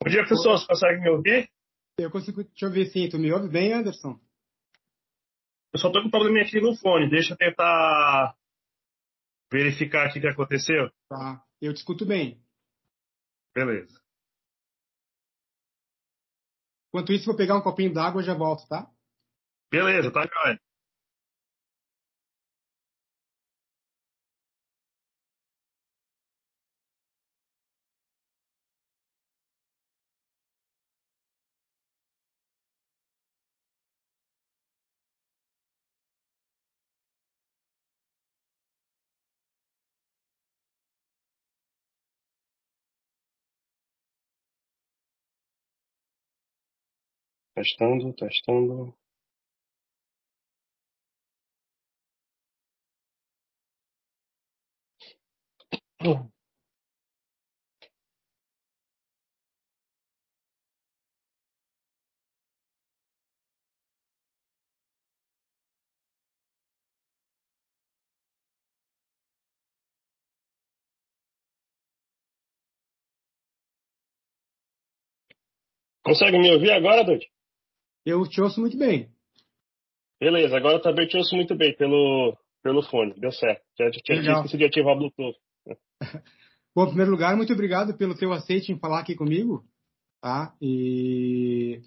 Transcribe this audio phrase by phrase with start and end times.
[0.00, 0.56] Bom dia, pessoal.
[0.56, 1.50] Você consegue me ouvir?
[1.98, 3.08] Eu consigo te ouvir sim.
[3.08, 4.18] Tu me ouve bem, Anderson?
[5.72, 7.10] Eu só tô com um probleminha aqui no fone.
[7.10, 8.36] Deixa eu tentar
[9.52, 10.90] verificar aqui o que aconteceu.
[11.08, 11.44] Tá.
[11.60, 12.40] Eu te escuto bem.
[13.52, 14.00] Beleza.
[16.88, 18.88] Enquanto isso, vou pegar um copinho d'água e já volto, tá?
[19.70, 20.60] Beleza, tá joia.
[47.58, 48.94] Testando, testando.
[76.04, 77.26] Consegue me ouvir agora, Dude?
[78.08, 79.10] Eu te ouço muito bem.
[80.18, 83.12] Beleza, agora também te ouço muito bem pelo, pelo fone.
[83.20, 83.62] Deu certo.
[83.78, 85.38] Já tinha esquecido de ativar o Bluetooth.
[86.74, 89.62] Bom, em primeiro lugar, muito obrigado pelo teu aceite em falar aqui comigo.
[90.22, 90.56] Tá?
[90.60, 91.82] E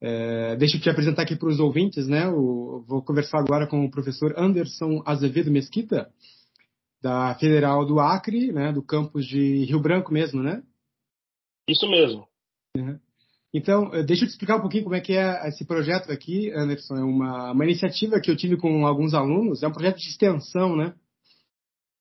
[0.00, 2.24] é, deixa eu te apresentar aqui para os ouvintes, né?
[2.24, 6.10] Eu vou conversar agora com o professor Anderson Azevedo Mesquita,
[7.02, 8.72] da Federal do Acre, né?
[8.72, 10.62] Do campus de Rio Branco mesmo, né?
[11.68, 12.26] Isso mesmo.
[12.74, 12.98] Uhum.
[13.54, 16.96] Então, deixa eu te explicar um pouquinho como é que é esse projeto aqui, Anderson.
[16.96, 20.76] É uma, uma iniciativa que eu tive com alguns alunos, é um projeto de extensão,
[20.76, 20.94] né?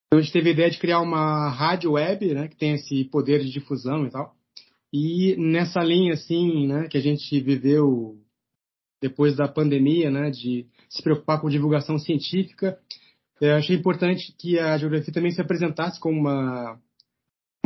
[0.07, 3.05] Então, a gente teve a ideia de criar uma rádio web, né, que tem esse
[3.05, 4.35] poder de difusão e tal.
[4.93, 8.17] E nessa linha, assim, né, que a gente viveu
[9.01, 12.77] depois da pandemia, né, de se preocupar com divulgação científica,
[13.41, 16.79] eu achei importante que a geografia também se apresentasse como uma,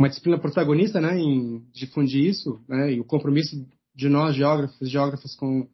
[0.00, 3.54] uma disciplina protagonista, né, em difundir isso, né, e o compromisso
[3.94, 5.68] de nós, geógrafos, geógrafos com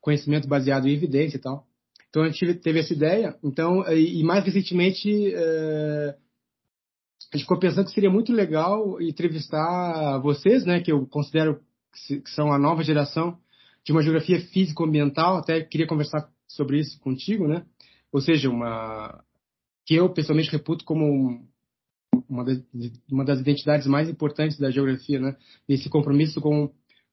[0.00, 1.66] conhecimento baseado em evidência e tal.
[2.08, 3.36] Então a gente teve essa ideia.
[3.42, 6.16] Então, e, mais recentemente, é,
[7.32, 11.60] a gente ficou pensando que seria muito legal entrevistar vocês, né, que eu considero
[11.92, 13.36] que são a nova geração
[13.84, 15.38] de uma geografia físico-ambiental.
[15.38, 17.64] Até queria conversar sobre isso contigo, né?
[18.12, 19.22] Ou seja, uma
[19.84, 21.46] que eu pessoalmente reputo como
[22.32, 22.58] uma das,
[23.10, 25.36] uma das identidades mais importantes da geografia, né?
[25.68, 26.72] Esse compromisso com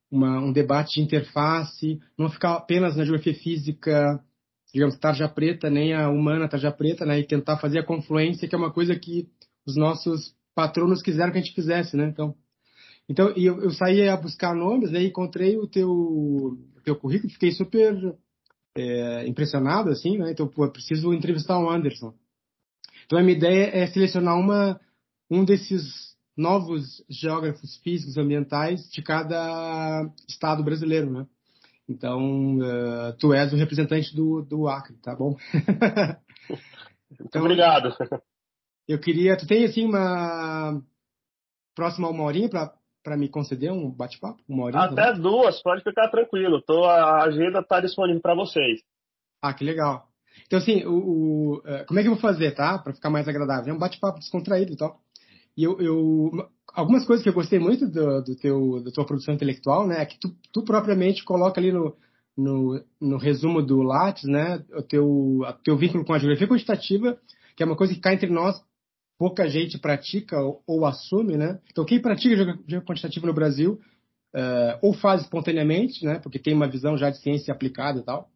[0.10, 4.24] uma, um debate de interface, não ficar apenas na geografia física,
[4.74, 7.20] digamos, tarja preta, nem a humana tarja preta, né?
[7.20, 9.28] E tentar fazer a confluência, que é uma coisa que
[9.68, 12.08] os nossos patronos quiseram que a gente fizesse, né?
[12.08, 12.34] Então,
[13.08, 15.04] então eu, eu saí a buscar nomes, né?
[15.04, 18.16] E encontrei o teu, o teu currículo, fiquei super
[18.78, 20.32] é, impressionado, assim, né?
[20.32, 22.14] Então, pô, preciso entrevistar o Anderson.
[23.06, 24.80] Então, a minha ideia é selecionar uma,
[25.30, 31.28] um desses novos geógrafos físicos ambientais de cada estado brasileiro, né?
[31.88, 35.36] Então, uh, tu és o representante do, do Acre, tá bom?
[37.20, 37.90] então, obrigado.
[38.88, 40.82] Eu queria, tu tem assim uma
[41.76, 44.42] próxima uma horinha para para me conceder um bate-papo?
[44.48, 44.84] Uma horinha?
[44.84, 45.22] Até também?
[45.22, 46.62] duas, pode ficar tranquilo.
[46.62, 48.82] Tô, a agenda está disponível para vocês.
[49.42, 50.08] Ah, que legal.
[50.46, 52.78] Então, assim, o, o, uh, como é que eu vou fazer, tá?
[52.78, 53.74] Para ficar mais agradável.
[53.74, 55.00] É um bate-papo descontraído e tal.
[55.60, 59.34] E eu, eu, algumas coisas que eu gostei muito do, do teu, da tua produção
[59.34, 61.94] intelectual, né, é que tu, tu propriamente coloca ali no,
[62.38, 67.20] no, no resumo do Lattes, né, o teu, o teu vínculo com a geografia quantitativa,
[67.58, 68.56] que é uma coisa que cá entre nós
[69.18, 71.60] pouca gente pratica ou, ou assume, né.
[71.70, 73.82] Então quem pratica geografia quantitativa no Brasil
[74.34, 78.30] uh, ou faz espontaneamente, né, porque tem uma visão já de ciência aplicada e tal.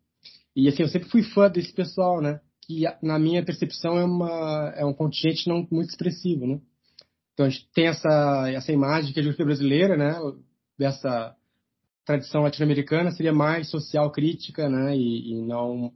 [0.53, 4.74] E assim eu sempre fui fã desse pessoal, né, que na minha percepção é uma
[4.75, 6.59] é um contingente não muito expressivo, né.
[7.33, 10.13] Então a gente tem essa, essa imagem que a geografia brasileira, né,
[10.77, 11.35] dessa
[12.06, 15.91] tradição latino-americana, seria mais social crítica, né, e, e, não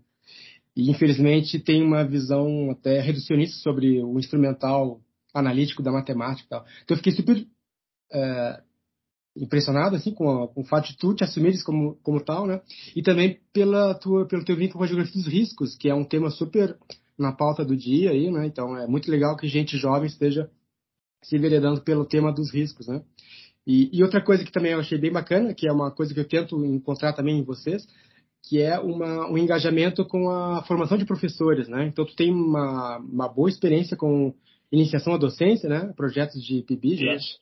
[0.75, 5.01] e infelizmente tem uma visão até reducionista sobre o instrumental
[5.33, 6.65] analítico da matemática e tal.
[6.83, 7.47] Então eu fiquei super
[8.13, 8.61] é,
[9.35, 12.61] impressionado assim com, com o fato de tu te assumires como como tal, né?
[12.95, 16.05] E também pela tua pelo teu vínculo com a geografia dos riscos, que é um
[16.05, 16.77] tema super
[17.17, 18.45] na pauta do dia aí, né?
[18.45, 20.49] Então é muito legal que gente jovem esteja
[21.27, 23.01] se enveredando pelo tema dos riscos, né?
[23.65, 26.19] E, e, outra coisa que também eu achei bem bacana, que é uma coisa que
[26.19, 27.85] eu tento encontrar também em vocês,
[28.41, 31.85] que é uma, um engajamento com a formação de professores, né?
[31.85, 34.33] Então, tu tem uma, uma boa experiência com
[34.71, 35.91] iniciação à docência, né?
[35.97, 37.15] Projetos de PIB.
[37.15, 37.39] Isso.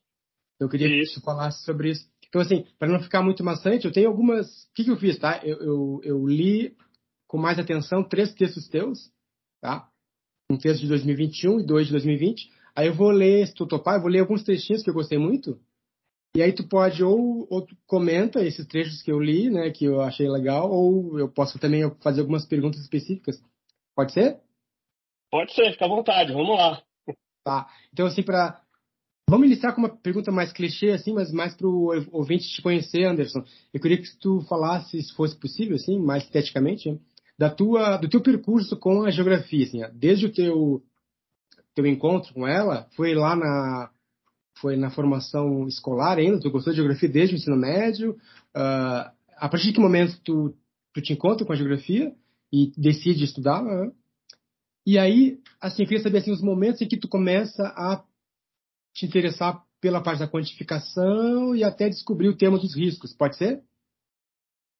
[0.59, 1.13] Eu queria isso.
[1.13, 2.07] que tu falasse sobre isso.
[2.27, 4.47] Então, assim, para não ficar muito maçante, eu tenho algumas.
[4.47, 5.41] O que, que eu fiz, tá?
[5.43, 6.75] Eu, eu, eu, li
[7.27, 9.11] com mais atenção três textos teus,
[9.61, 9.87] tá?
[10.51, 12.49] Um texto de 2021 e dois de 2020.
[12.75, 15.17] Aí eu vou ler, se tu topar, eu vou ler alguns trechinhos que eu gostei
[15.17, 15.59] muito.
[16.35, 19.85] E aí tu pode ou, ou tu comenta esses trechos que eu li, né, que
[19.85, 23.41] eu achei legal, ou eu posso também fazer algumas perguntas específicas.
[23.95, 24.41] Pode ser?
[25.31, 26.83] Pode ser, fica à vontade, vamos lá.
[27.43, 27.67] Tá.
[27.93, 28.61] Então, assim, para
[29.27, 33.05] Vamos iniciar com uma pergunta mais clichê, assim, mas mais para o ouvinte te conhecer,
[33.05, 33.43] Anderson.
[33.73, 36.99] Eu queria que tu falasse, se fosse possível, assim, mais esteticamente,
[37.37, 40.83] da tua, do teu percurso com a geografia, assim, desde o teu,
[41.75, 43.89] teu encontro com ela, foi lá na,
[44.59, 48.11] foi na formação escolar ainda, tu gostou de geografia desde o ensino médio,
[48.55, 50.55] uh, a partir de que momento tu,
[50.93, 52.13] tu te encontra com a geografia
[52.51, 53.91] e decide estudá-la, né?
[54.87, 58.03] E aí, assim, eu queria saber, assim, os momentos em que tu começa a
[58.93, 63.13] te interessar pela parte da quantificação e até descobrir o tema dos riscos.
[63.13, 63.61] Pode ser?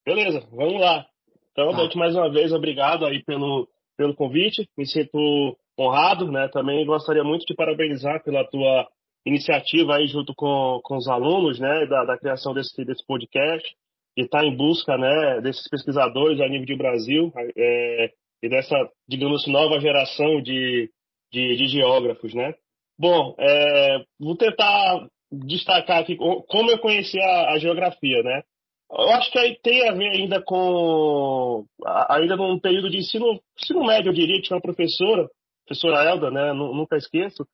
[0.04, 1.06] Beleza, vamos lá.
[1.50, 1.98] Então, tá.
[1.98, 4.68] mais uma vez, obrigado aí pelo, pelo convite.
[4.78, 6.48] Me sinto honrado, né?
[6.48, 8.86] Também gostaria muito de parabenizar pela tua
[9.26, 13.68] iniciativa aí junto com, com os alunos, né, da, da criação desse, desse podcast
[14.16, 18.10] e estar tá em busca, né, desses pesquisadores a nível de Brasil é,
[18.42, 18.76] e dessa,
[19.08, 20.88] digamos, nova geração de,
[21.32, 22.54] de, de geógrafos, né?
[22.98, 28.42] Bom, é, vou tentar destacar aqui como eu conheci a, a, geografia, né?
[28.90, 31.66] Eu acho que aí tem a ver ainda com
[32.08, 35.28] ainda num período de ensino, ensino médio, eu diria, tinha uma professora,
[35.66, 36.52] professora Elda, né?
[36.52, 37.46] Nunca esqueço.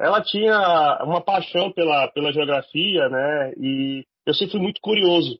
[0.00, 3.52] Ela tinha uma paixão pela pela geografia, né?
[3.56, 5.38] E eu sempre fui muito curioso.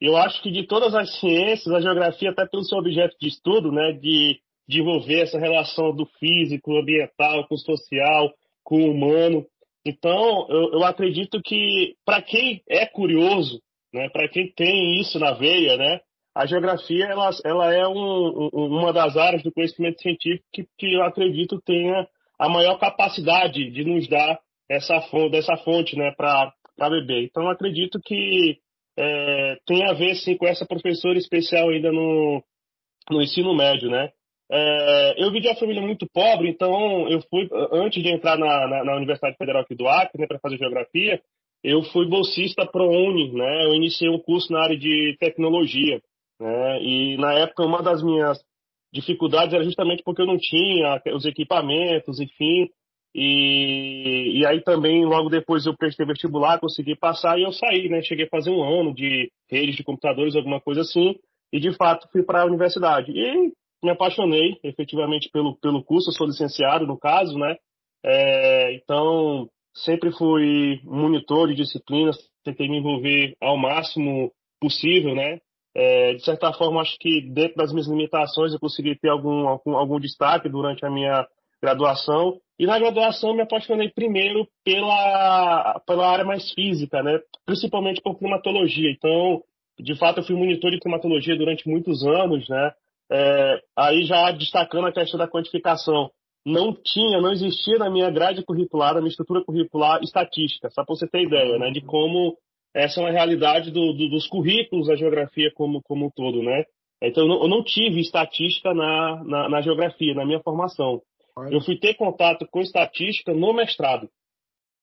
[0.00, 3.70] Eu acho que de todas as ciências, a geografia, até pelo seu objeto de estudo,
[3.70, 3.92] né?
[3.92, 8.32] De desenvolver essa relação do físico, ambiental com o social,
[8.62, 9.44] com o humano.
[9.84, 13.60] Então, eu, eu acredito que para quem é curioso,
[13.92, 16.00] né, para quem tem isso na veia, né,
[16.34, 20.94] a geografia ela, ela é um, um, uma das áreas do conhecimento científico que, que
[20.94, 22.06] eu acredito tenha
[22.38, 24.38] a maior capacidade de nos dar
[24.68, 26.52] essa fonte, fonte né, para
[26.88, 27.24] beber.
[27.24, 28.58] Então, eu acredito que
[28.96, 32.42] é, tem a ver sim com essa professora especial ainda no,
[33.10, 34.10] no ensino médio, né?
[34.52, 38.66] É, eu vim de uma família muito pobre, então eu fui, antes de entrar na,
[38.66, 41.20] na, na Universidade Federal aqui do Acre, né, para fazer geografia,
[41.62, 46.00] eu fui bolsista ProUni, né, eu iniciei um curso na área de tecnologia,
[46.40, 48.38] né, e na época uma das minhas
[48.92, 52.68] dificuldades era justamente porque eu não tinha os equipamentos, enfim,
[53.14, 58.02] e, e aí também logo depois eu prestei vestibular, consegui passar e eu saí, né,
[58.02, 61.16] cheguei a fazer um ano de redes de computadores, alguma coisa assim,
[61.52, 63.12] e de fato fui para a universidade.
[63.12, 63.52] E
[63.82, 67.56] me apaixonei efetivamente pelo, pelo curso, eu sou licenciado no caso, né?
[68.04, 75.40] É, então, sempre fui monitor de disciplinas, tentei me envolver ao máximo possível, né?
[75.74, 79.76] É, de certa forma, acho que dentro das minhas limitações eu consegui ter algum, algum,
[79.76, 81.26] algum destaque durante a minha
[81.62, 82.38] graduação.
[82.58, 87.20] E na graduação me apaixonei primeiro pela, pela área mais física, né?
[87.46, 88.90] Principalmente por climatologia.
[88.90, 89.42] Então,
[89.78, 92.72] de fato, eu fui monitor de climatologia durante muitos anos, né?
[93.12, 96.10] É, aí já destacando a questão da quantificação,
[96.46, 100.94] não tinha, não existia na minha grade curricular, na minha estrutura curricular, estatística, só para
[100.94, 102.36] você ter ideia, né, de como
[102.74, 106.64] essa é uma realidade do, do, dos currículos da geografia como, como um todo, né?
[107.02, 111.00] Então, eu não, eu não tive estatística na, na, na, geografia, na minha formação.
[111.50, 114.08] Eu fui ter contato com estatística no mestrado.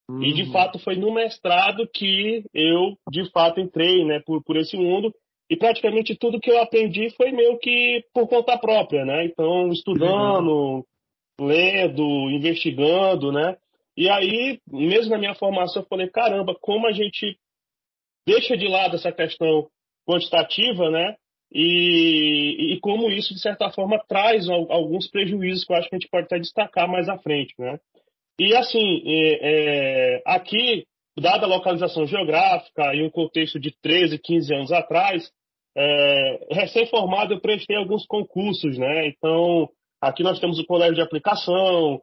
[0.10, 0.24] Uhum.
[0.24, 0.52] E, de uhum.
[0.52, 5.14] fato, foi no mestrado que eu, de fato, entrei né, por, por esse mundo
[5.50, 9.26] e praticamente tudo que eu aprendi foi meio que por conta própria, né?
[9.26, 10.86] Então, estudando,
[11.40, 13.58] lendo, investigando, né?
[13.96, 17.38] E aí, mesmo na minha formação, eu falei, caramba, como a gente
[18.28, 19.68] deixa de lado essa questão
[20.06, 21.16] quantitativa, né?
[21.50, 26.00] E, e como isso, de certa forma, traz alguns prejuízos que eu acho que a
[26.00, 27.80] gente pode até destacar mais à frente, né?
[28.38, 30.86] E assim, é, é, aqui,
[31.18, 35.32] dada a localização geográfica e um contexto de 13, 15 anos atrás,
[35.76, 39.08] é, Recém-formado, eu prestei alguns concursos, né?
[39.08, 39.70] Então,
[40.02, 42.02] aqui nós temos o Colégio de Aplicação,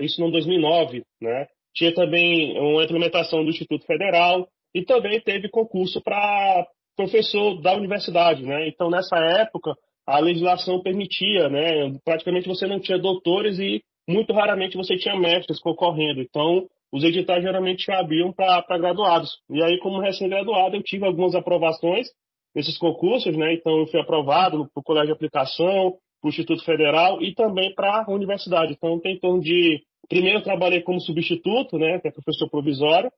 [0.00, 1.46] isso no 2009, né?
[1.74, 8.42] Tinha também uma implementação do Instituto Federal e também teve concurso para professor da universidade,
[8.42, 8.68] né?
[8.68, 9.74] Então, nessa época,
[10.06, 11.98] a legislação permitia, né?
[12.04, 16.20] Praticamente você não tinha doutores e muito raramente você tinha mestres concorrendo.
[16.20, 19.30] Então, os editais geralmente abriam para graduados.
[19.50, 22.08] E aí, como recém-graduado, eu tive algumas aprovações
[22.54, 23.52] nesses concursos, né?
[23.52, 27.74] Então, eu fui aprovado para o Colégio de Aplicação, para o Instituto Federal e também
[27.74, 28.72] para a universidade.
[28.72, 29.82] Então, tem em torno de.
[30.08, 31.98] Primeiro, eu trabalhei como substituto, né?
[31.98, 33.10] Que é professor provisório.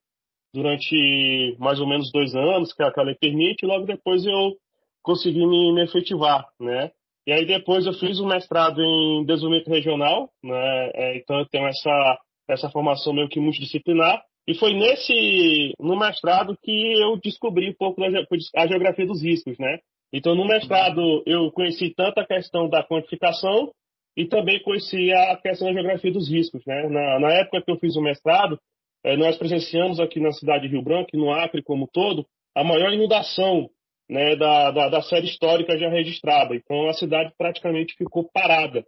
[0.53, 4.25] Durante mais ou menos dois anos, que a, que a lei permite, e logo depois
[4.25, 4.57] eu
[5.03, 6.91] consegui me, me efetivar, né?
[7.27, 10.91] E aí depois eu fiz um mestrado em desenvolvimento regional, né?
[10.95, 14.23] É, então eu tenho essa, essa formação meio que multidisciplinar.
[14.47, 18.03] E foi nesse, no mestrado que eu descobri um pouco
[18.57, 19.79] a geografia dos riscos, né?
[20.11, 23.71] Então no mestrado eu conheci tanto a questão da quantificação
[24.17, 26.89] e também conheci a questão da geografia dos riscos, né?
[26.89, 28.59] Na, na época que eu fiz o mestrado,
[29.17, 33.69] nós presenciamos aqui na cidade de Rio Branco, no Acre como todo, a maior inundação
[34.09, 36.55] né, da, da, da, série histórica já registrada.
[36.55, 38.85] Então a cidade praticamente ficou parada.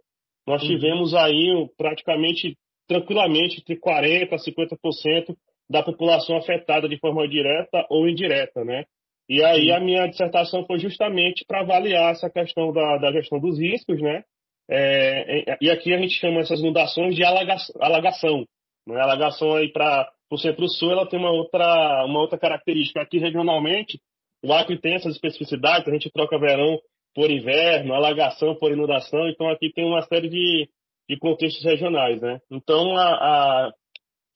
[0.47, 0.69] Nós uhum.
[0.69, 5.35] tivemos aí praticamente tranquilamente entre 40% a 50%
[5.69, 8.83] da população afetada de forma direta ou indireta, né?
[9.29, 13.57] E aí a minha dissertação foi justamente para avaliar essa questão da, da, gestão dos
[13.57, 14.23] riscos, né?
[14.69, 17.75] É, e aqui a gente chama essas inundações de alagação.
[17.79, 18.45] alagação?
[18.89, 23.01] A alagação aí para o centro-sul ela tem uma outra, uma outra característica.
[23.01, 23.99] Aqui regionalmente
[24.43, 26.79] o Acre tem essas especificidades, a gente troca verão
[27.13, 30.69] por inverno, alagação por inundação, então aqui tem uma série de,
[31.07, 32.39] de contextos regionais, né?
[32.49, 33.71] Então a, a,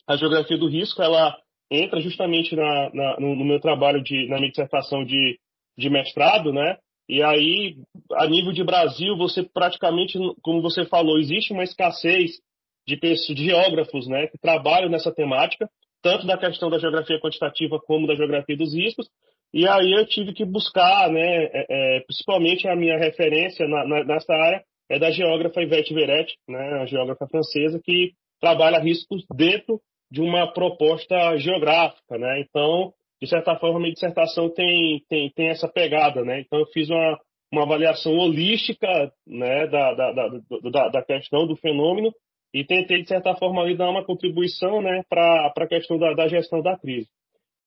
[0.08, 1.36] a geografia do risco, ela
[1.72, 5.40] entra justamente na, na no, meu trabalho, de, na minha dissertação de,
[5.78, 6.78] de mestrado, né?
[7.08, 7.78] E aí,
[8.14, 12.40] a nível de Brasil, você praticamente, como você falou, existe uma escassez
[12.86, 15.70] de, de geógrafos, né, que trabalham nessa temática,
[16.02, 19.08] tanto da questão da geografia quantitativa como da geografia dos riscos,
[19.54, 24.04] e aí eu tive que buscar, né, é, é, principalmente a minha referência na, na,
[24.04, 29.80] nessa área é da geógrafa Yvette Veretti, né, a geógrafa francesa, que trabalha riscos dentro
[30.12, 32.42] de uma proposta geográfica, né?
[32.42, 36.42] Então, de certa forma, minha dissertação tem, tem, tem essa pegada, né?
[36.42, 37.20] Então, eu fiz uma,
[37.52, 38.88] uma avaliação holística,
[39.26, 42.14] né, da, da, da, da, questão do fenômeno
[42.56, 46.30] e tentei, de certa forma, ali dar uma contribuição, né, para a questão da, da
[46.30, 47.10] gestão da crise.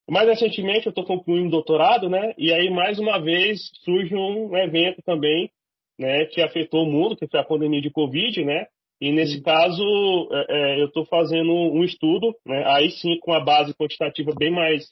[0.09, 2.33] Mais recentemente, eu estou concluindo o doutorado, né?
[2.39, 5.51] E aí, mais uma vez, surge um evento também,
[5.99, 6.25] né?
[6.25, 8.65] Que afetou o mundo, que foi a pandemia de Covid, né?
[8.99, 9.85] E nesse caso,
[10.33, 12.65] é, é, eu estou fazendo um estudo, né?
[12.69, 14.87] Aí sim, com a base quantitativa bem mais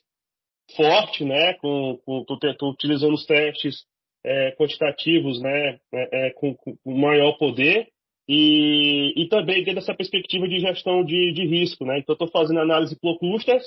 [0.75, 1.55] forte, né?
[1.55, 3.83] Com, com tô, utilizando os testes
[4.23, 5.79] é, quantitativos, né?
[5.91, 7.87] É, é, com, com, maior poder
[8.27, 11.99] e, e também dentro dessa perspectiva de gestão de, de risco, né?
[11.99, 13.63] Então, estou fazendo análise por clusters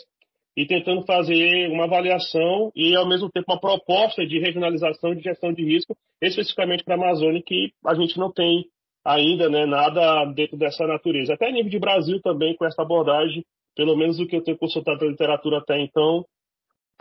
[0.57, 5.53] e tentando fazer uma avaliação e, ao mesmo tempo, uma proposta de regionalização de gestão
[5.53, 8.67] de risco, especificamente para a Amazônia, que a gente não tem
[9.05, 11.35] ainda né, nada dentro dessa natureza.
[11.35, 14.59] Até a nível de Brasil também, com essa abordagem, pelo menos o que eu tenho
[14.59, 16.27] consultado na literatura até então,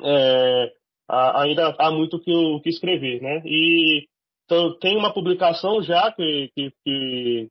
[0.02, 0.72] é,
[1.10, 3.22] ainda há muito o que, que escrever.
[3.22, 3.42] Né?
[3.46, 4.08] E
[4.50, 7.48] então, tem uma publicação já que, que, que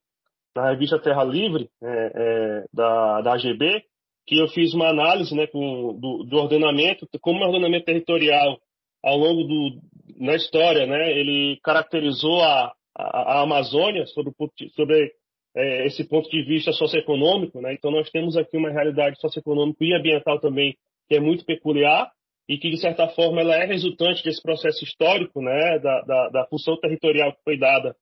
[0.56, 3.84] na revista Terra Livre, é, é, da, da AGB,
[4.26, 8.58] que eu fiz uma análise né, com, do, do ordenamento, como o ordenamento territorial
[9.04, 9.80] ao longo do,
[10.16, 14.32] na história, né, ele caracterizou a, a, a Amazônia sobre,
[14.74, 15.12] sobre
[15.56, 17.60] é, esse ponto de vista socioeconômico.
[17.60, 17.74] Né?
[17.74, 20.76] Então, nós temos aqui uma realidade socioeconômica e ambiental também
[21.08, 22.10] que é muito peculiar
[22.48, 26.46] e que, de certa forma, ela é resultante desse processo histórico né, da, da, da
[26.46, 27.94] função territorial que foi dada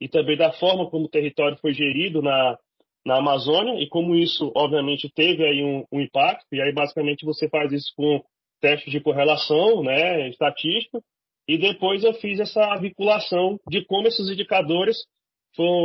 [0.00, 2.58] e também da forma como o território foi gerido na,
[3.06, 6.46] na Amazônia e como isso, obviamente, teve aí um, um, impacto.
[6.52, 8.22] E aí, basicamente, você faz isso com
[8.60, 11.00] testes de correlação, né, estatística,
[11.46, 14.96] e depois eu fiz essa vinculação de como esses indicadores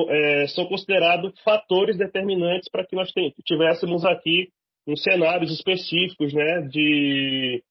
[0.10, 3.12] é, são considerados fatores determinantes para que nós
[3.46, 4.50] tivéssemos aqui
[4.88, 7.62] uns cenários específicos, né, de,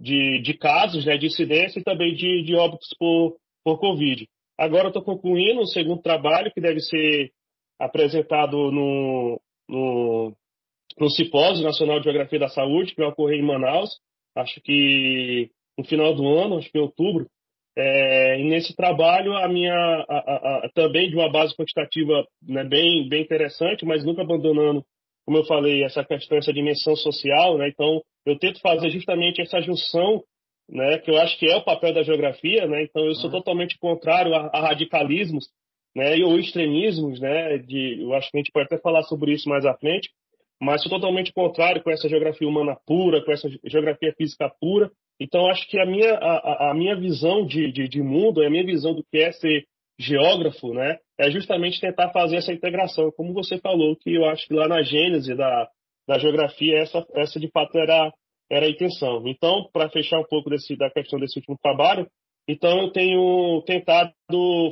[0.00, 4.28] de, de casos, né, de incidência e também de, de óbitos por, por Covid.
[4.56, 7.30] Agora estou concluindo um segundo trabalho que deve ser
[7.78, 10.36] apresentado no, no,
[10.98, 13.90] no Simpósio Nacional de Geografia da Saúde, que vai ocorrer em Manaus,
[14.36, 17.28] acho que no final do ano, acho que em outubro.
[17.76, 22.64] É, e nesse trabalho, a minha a, a, a, também de uma base quantitativa né,
[22.64, 24.84] bem, bem interessante, mas nunca abandonando,
[25.28, 27.58] como eu falei, essa questão, essa dimensão social.
[27.58, 30.22] Né, então, eu tento fazer justamente essa junção,
[30.66, 32.66] né, que eu acho que é o papel da geografia.
[32.66, 33.36] Né, então, eu sou uhum.
[33.36, 35.44] totalmente contrário a, a radicalismos
[35.94, 39.50] né, ou extremismos, né, de, eu acho que a gente pode até falar sobre isso
[39.50, 40.08] mais à frente,
[40.58, 44.90] mas sou totalmente contrário com essa geografia humana pura, com essa geografia física pura.
[45.20, 48.64] Então, acho que a minha, a, a minha visão de, de, de, mundo, a minha
[48.64, 49.66] visão do que é ser
[49.98, 54.54] geógrafo, né, é justamente tentar fazer essa integração, como você falou, que eu acho que
[54.54, 55.68] lá na gênese da,
[56.06, 58.12] da geografia, essa, essa de fato era,
[58.50, 59.26] era a intenção.
[59.26, 62.06] Então, para fechar um pouco desse, da questão desse último trabalho,
[62.48, 64.14] então, eu tenho tentado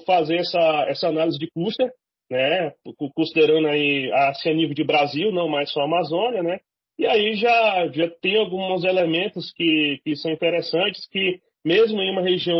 [0.06, 1.90] fazer essa, essa análise de cluster,
[2.30, 2.72] né,
[3.14, 6.58] considerando aí a nível de Brasil, não mais só a Amazônia, né,
[6.98, 12.22] E aí já, já tem alguns elementos que, que são interessantes, que mesmo em uma
[12.22, 12.58] região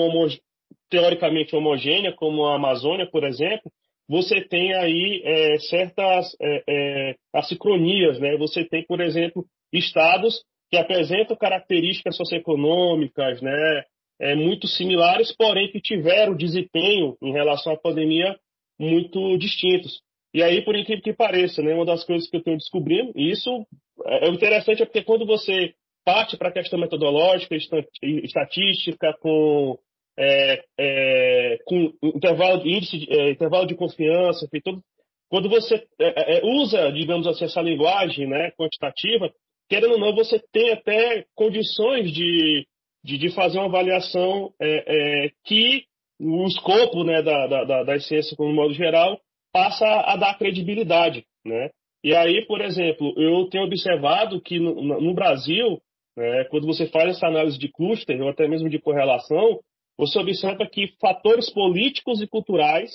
[0.91, 3.71] teoricamente homogênea, como a Amazônia, por exemplo,
[4.09, 8.37] você tem aí é, certas é, é, assicronias, né?
[8.37, 13.85] Você tem, por exemplo, estados que apresentam características socioeconômicas, né?
[14.19, 18.35] É, muito similares, porém que tiveram desempenho em relação à pandemia
[18.79, 20.01] muito distintos.
[20.33, 23.31] E aí, por incrível que pareça, né, uma das coisas que eu tenho descobrindo, e
[23.31, 23.67] isso
[24.07, 25.75] é, é interessante, é porque quando você
[26.05, 27.57] parte para a questão metodológica,
[28.03, 29.77] estatística, com
[30.19, 34.83] é, é, com intervalo de índice, é, intervalo de confiança, todo,
[35.29, 39.31] quando você é, é, usa, digamos assim, essa linguagem né, quantitativa,
[39.69, 42.67] querendo ou não, você tem até condições de,
[43.05, 45.85] de, de fazer uma avaliação é, que
[46.19, 49.21] o escopo né, da, da, das ciências, como modo geral,
[49.53, 51.25] passa a dar credibilidade.
[51.45, 51.71] Né?
[52.03, 55.81] E aí, por exemplo, eu tenho observado que no, no Brasil,
[56.17, 59.61] né, quando você faz essa análise de cluster, ou até mesmo de correlação,
[59.99, 62.91] você observa que fatores políticos e culturais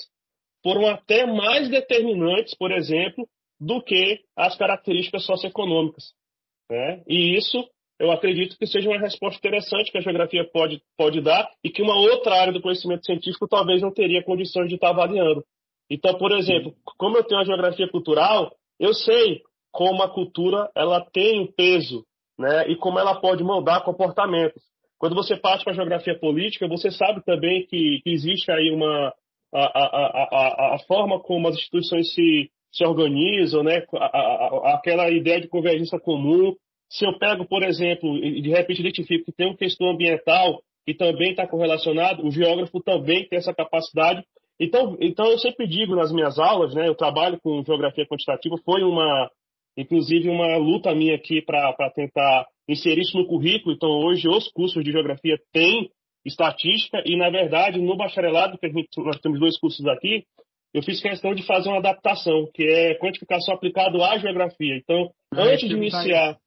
[0.62, 3.28] foram até mais determinantes, por exemplo,
[3.60, 6.12] do que as características socioeconômicas.
[6.70, 7.02] Né?
[7.08, 7.64] E isso
[7.98, 11.82] eu acredito que seja uma resposta interessante que a geografia pode, pode dar e que
[11.82, 15.44] uma outra área do conhecimento científico talvez não teria condições de estar avaliando.
[15.88, 21.00] Então, por exemplo, como eu tenho a geografia cultural, eu sei como a cultura ela
[21.12, 22.04] tem um peso
[22.38, 24.62] né, e como ela pode moldar comportamentos.
[25.02, 29.12] Quando você parte para a geografia política, você sabe também que, que existe aí uma
[29.52, 29.86] a, a,
[30.30, 33.84] a, a, forma como as instituições se, se organizam, né?
[34.62, 36.54] aquela ideia de convergência comum.
[36.88, 40.94] Se eu pego, por exemplo, e de repente identifico que tem uma questão ambiental que
[40.94, 44.22] também está correlacionado, o geógrafo também tem essa capacidade.
[44.60, 46.86] Então, então eu sempre digo nas minhas aulas, né?
[46.86, 49.28] Eu trabalho com geografia quantitativa, foi uma,
[49.76, 53.74] inclusive uma luta minha aqui para tentar inserir isso no currículo.
[53.74, 55.90] Então, hoje, os cursos de geografia têm
[56.24, 58.58] estatística e, na verdade, no bacharelado,
[58.98, 60.24] nós temos dois cursos aqui,
[60.72, 64.76] eu fiz questão de fazer uma adaptação, que é quantificação aplicada à geografia.
[64.76, 66.38] Então, ah, antes de iniciar,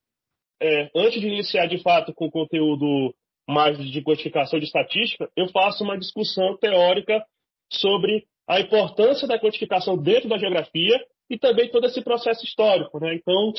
[0.62, 3.14] é, antes de iniciar de fato com o conteúdo
[3.48, 7.24] mais de quantificação de estatística, eu faço uma discussão teórica
[7.72, 13.00] sobre a importância da quantificação dentro da geografia e também todo esse processo histórico.
[13.00, 13.16] Né?
[13.16, 13.54] Então,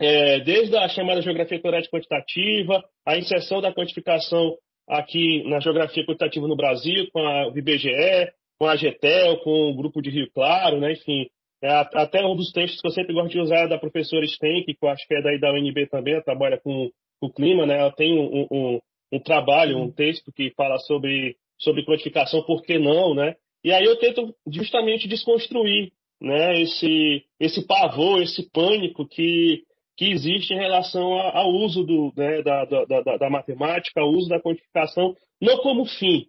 [0.00, 4.56] é, desde a chamada geografia teorética quantitativa, a inserção da quantificação
[4.88, 10.00] aqui na geografia quantitativa no Brasil, com a IBGE, com a GETEL, com o grupo
[10.00, 10.92] de Rio Claro, né?
[10.92, 11.26] enfim.
[11.62, 14.66] É, até um dos textos que eu sempre gosto de usar é da professora Stenck,
[14.66, 17.66] que eu acho que é daí da UNB também, ela trabalha com, com o clima,
[17.66, 17.78] né?
[17.78, 18.80] ela tem um, um,
[19.12, 23.34] um trabalho, um texto que fala sobre, sobre quantificação, por que não, né?
[23.64, 29.64] E aí eu tento justamente desconstruir né, esse, esse pavor, esse pânico que
[29.96, 34.28] que existe em relação ao uso do, né, da, da, da, da, matemática, ao uso
[34.28, 36.26] da quantificação, não como fim,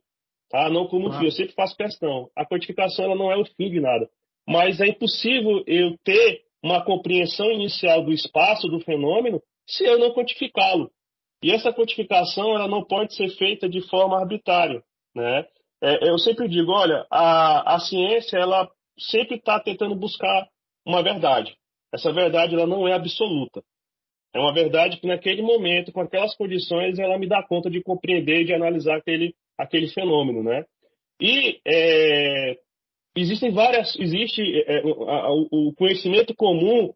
[0.49, 0.69] tá?
[0.69, 1.19] não como ah.
[1.19, 1.25] fim.
[1.25, 2.29] Eu sempre faço questão.
[2.35, 4.09] A quantificação ela não é o fim de nada,
[4.47, 10.13] mas é impossível eu ter uma compreensão inicial do espaço do fenômeno se eu não
[10.13, 10.89] quantificá-lo.
[11.43, 14.81] E essa quantificação ela não pode ser feita de forma arbitrária,
[15.13, 15.45] né?
[15.83, 18.67] É, eu sempre digo, olha, a, a ciência ela
[18.99, 20.47] sempre está tentando buscar
[20.85, 21.55] uma verdade.
[21.93, 23.63] Essa verdade ela não é absoluta.
[24.33, 28.41] É uma verdade que naquele momento, com aquelas condições, ela me dá conta de compreender
[28.41, 30.65] e de analisar aquele, aquele fenômeno, né?
[31.19, 32.57] E é,
[33.15, 36.93] existem várias, existe é, o, o conhecimento comum,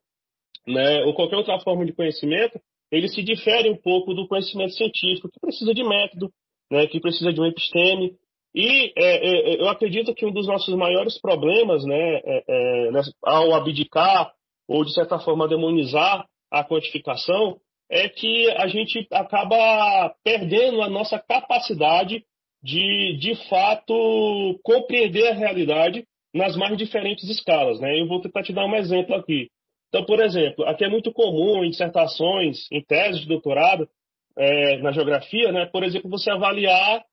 [0.67, 2.59] né, ou qualquer outra forma de conhecimento,
[2.91, 6.31] ele se difere um pouco do conhecimento científico, que precisa de método,
[6.69, 8.15] né, que precisa de um episteme.
[8.53, 13.01] E é, é eu acredito que um dos nossos maiores problemas, né, é, é, né,
[13.23, 14.31] ao abdicar
[14.67, 17.57] ou de certa forma demonizar a quantificação,
[17.89, 22.23] é que a gente acaba perdendo a nossa capacidade
[22.63, 27.79] de, de fato, compreender a realidade nas mais diferentes escalas.
[27.79, 27.99] Né?
[27.99, 29.49] Eu vou tentar te dar um exemplo aqui.
[29.89, 33.89] Então, por exemplo, aqui é muito comum em dissertações, em teses de doutorado,
[34.37, 35.65] é, na geografia, né?
[35.65, 37.03] por exemplo, você avaliar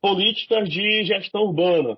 [0.00, 1.96] políticas de gestão urbana,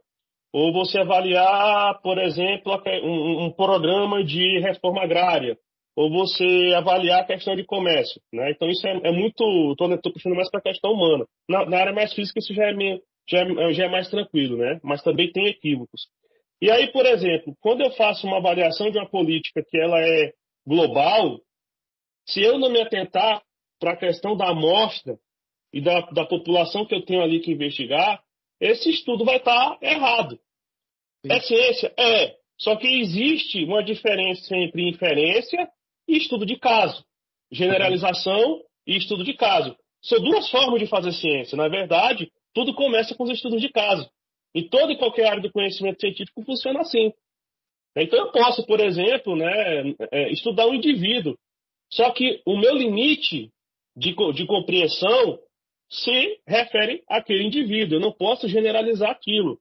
[0.53, 5.57] ou você avaliar, por exemplo, um, programa de reforma agrária,
[5.97, 8.21] ou você avaliar a questão de comércio.
[8.33, 8.51] Né?
[8.51, 9.73] Então, isso é, é muito.
[9.73, 11.27] Estou puxando mais para a questão humana.
[11.49, 14.59] Na, na, área mais física, isso já é, meio, já, é, já é mais tranquilo,
[14.59, 14.79] né?
[14.83, 16.03] mas também tem equívocos.
[16.61, 20.33] E aí, por exemplo, quando eu faço uma avaliação de uma política que ela é
[20.67, 21.41] global,
[22.27, 23.43] se eu não me atentar
[23.81, 25.19] para a questão da amostra
[25.73, 28.23] e da, da população que eu tenho ali que investigar,
[28.61, 30.39] esse estudo vai estar tá errado.
[31.25, 31.33] Sim.
[31.33, 31.93] É ciência?
[31.99, 32.37] É.
[32.59, 35.69] Só que existe uma diferença entre inferência
[36.07, 37.05] e estudo de caso.
[37.51, 39.77] generalização e estudo de caso.
[40.03, 41.57] São duas formas de fazer ciência.
[41.57, 44.09] Na verdade, tudo começa com os estudos de caso.
[44.55, 47.13] E toda e qualquer área do conhecimento científico funciona assim.
[47.97, 51.37] Então eu posso, por exemplo, né, é, estudar um indivíduo.
[51.91, 53.51] Só que o meu limite
[53.97, 55.39] de, de compreensão
[55.93, 57.97] se refere àquele indivíduo.
[57.97, 59.59] Eu não posso generalizar aquilo.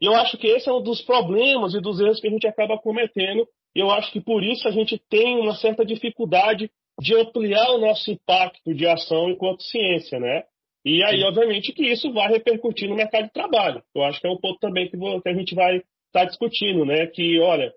[0.00, 2.46] E eu acho que esse é um dos problemas e dos erros que a gente
[2.46, 3.48] acaba cometendo.
[3.74, 7.78] E eu acho que por isso a gente tem uma certa dificuldade de ampliar o
[7.78, 10.44] nosso impacto de ação enquanto ciência, né?
[10.84, 13.82] E aí, obviamente, que isso vai repercutir no mercado de trabalho.
[13.94, 17.06] Eu acho que é um ponto também que, a gente vai estar tá discutindo, né?
[17.06, 17.72] Que, olha,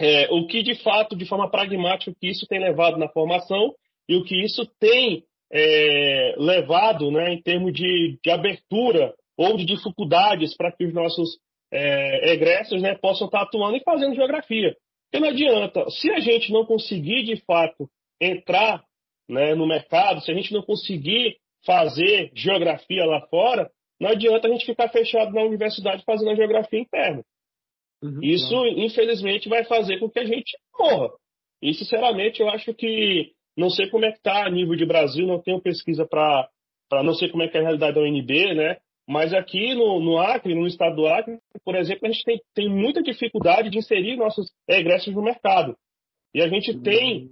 [0.00, 3.72] é, o que de fato, de forma pragmática, o que isso tem levado na formação
[4.08, 5.22] e o que isso tem
[5.54, 11.38] é, levado, né, em termos de, de abertura ou de dificuldades para que os nossos
[11.72, 14.76] é, egressos né, possam estar atuando e fazendo geografia.
[15.10, 17.88] Porque não adianta, se a gente não conseguir de fato
[18.20, 18.82] entrar
[19.28, 24.50] né, no mercado, se a gente não conseguir fazer geografia lá fora, não adianta a
[24.50, 27.22] gente ficar fechado na universidade fazendo a geografia interna.
[28.02, 28.68] Uhum, Isso, claro.
[28.80, 31.10] infelizmente, vai fazer com que a gente morra.
[31.62, 35.26] E, sinceramente, eu acho que não sei como é que está a nível de Brasil,
[35.26, 36.48] não tenho pesquisa para
[37.02, 38.76] não sei como é que é a realidade da UNB, né?
[39.06, 42.68] Mas aqui no, no Acre, no estado do Acre, por exemplo, a gente tem, tem
[42.68, 45.76] muita dificuldade de inserir nossos egressos no mercado.
[46.34, 47.30] E a gente tem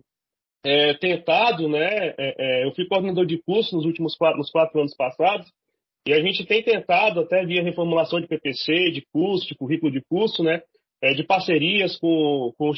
[0.64, 1.88] é, tentado, né?
[1.88, 5.50] É, é, eu fui coordenador de curso nos últimos quatro, nos quatro anos passados,
[6.06, 10.02] e a gente tem tentado, até via reformulação de PPC, de curso, de currículo de
[10.02, 10.62] curso, né?
[11.16, 12.72] De parcerias com, com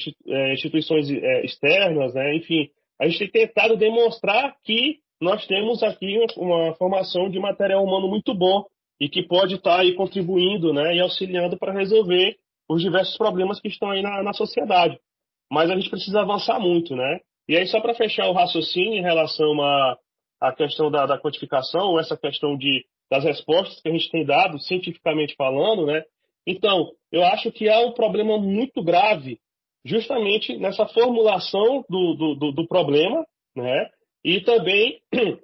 [0.53, 1.11] instituições
[1.43, 2.35] externas, né?
[2.37, 8.09] Enfim, a gente tem tentado demonstrar que nós temos aqui uma formação de material humano
[8.09, 8.65] muito bom
[9.01, 12.37] e que pode estar aí contribuindo né, e auxiliando para resolver
[12.69, 14.99] os diversos problemas que estão aí na, na sociedade.
[15.51, 17.21] Mas a gente precisa avançar muito, né?
[17.49, 19.99] E aí, só para fechar o raciocínio em relação à,
[20.41, 24.59] à questão da, da quantificação, essa questão de, das respostas que a gente tem dado,
[24.59, 26.03] cientificamente falando, né?
[26.47, 29.39] Então, eu acho que há um problema muito grave
[29.85, 33.91] justamente nessa formulação do, do, do, do problema, né?
[34.25, 35.01] E também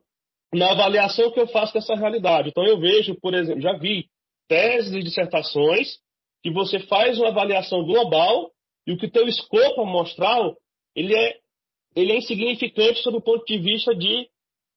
[0.53, 2.49] na avaliação que eu faço dessa realidade.
[2.49, 4.07] Então eu vejo, por exemplo, já vi
[4.49, 5.99] teses e dissertações
[6.43, 8.51] que você faz uma avaliação global
[8.87, 10.57] e o que teu escopo amostral
[10.97, 11.39] ele é
[11.95, 14.29] ele é insignificante sob o ponto de vista de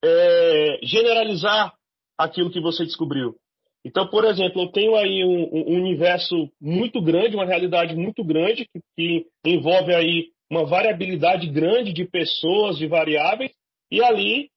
[0.04, 1.72] é, generalizar
[2.18, 3.36] aquilo que você descobriu.
[3.84, 8.66] Então, por exemplo, eu tenho aí um, um universo muito grande, uma realidade muito grande,
[8.66, 13.52] que, que, envolve aí uma variabilidade grande de pessoas, de variáveis,
[13.90, 14.48] e ali,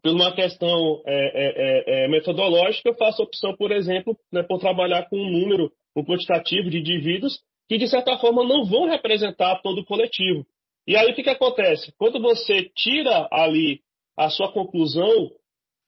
[0.00, 4.60] por uma questão é, é, é, é metodológica, eu faço opção, por exemplo, né, por
[4.60, 9.60] trabalhar com um número, um quantitativo de indivíduos que, de certa forma, não vão representar
[9.62, 10.46] todo o coletivo.
[10.86, 11.92] E aí, o que, que acontece?
[11.96, 13.80] Quando você tira ali
[14.16, 15.30] a sua conclusão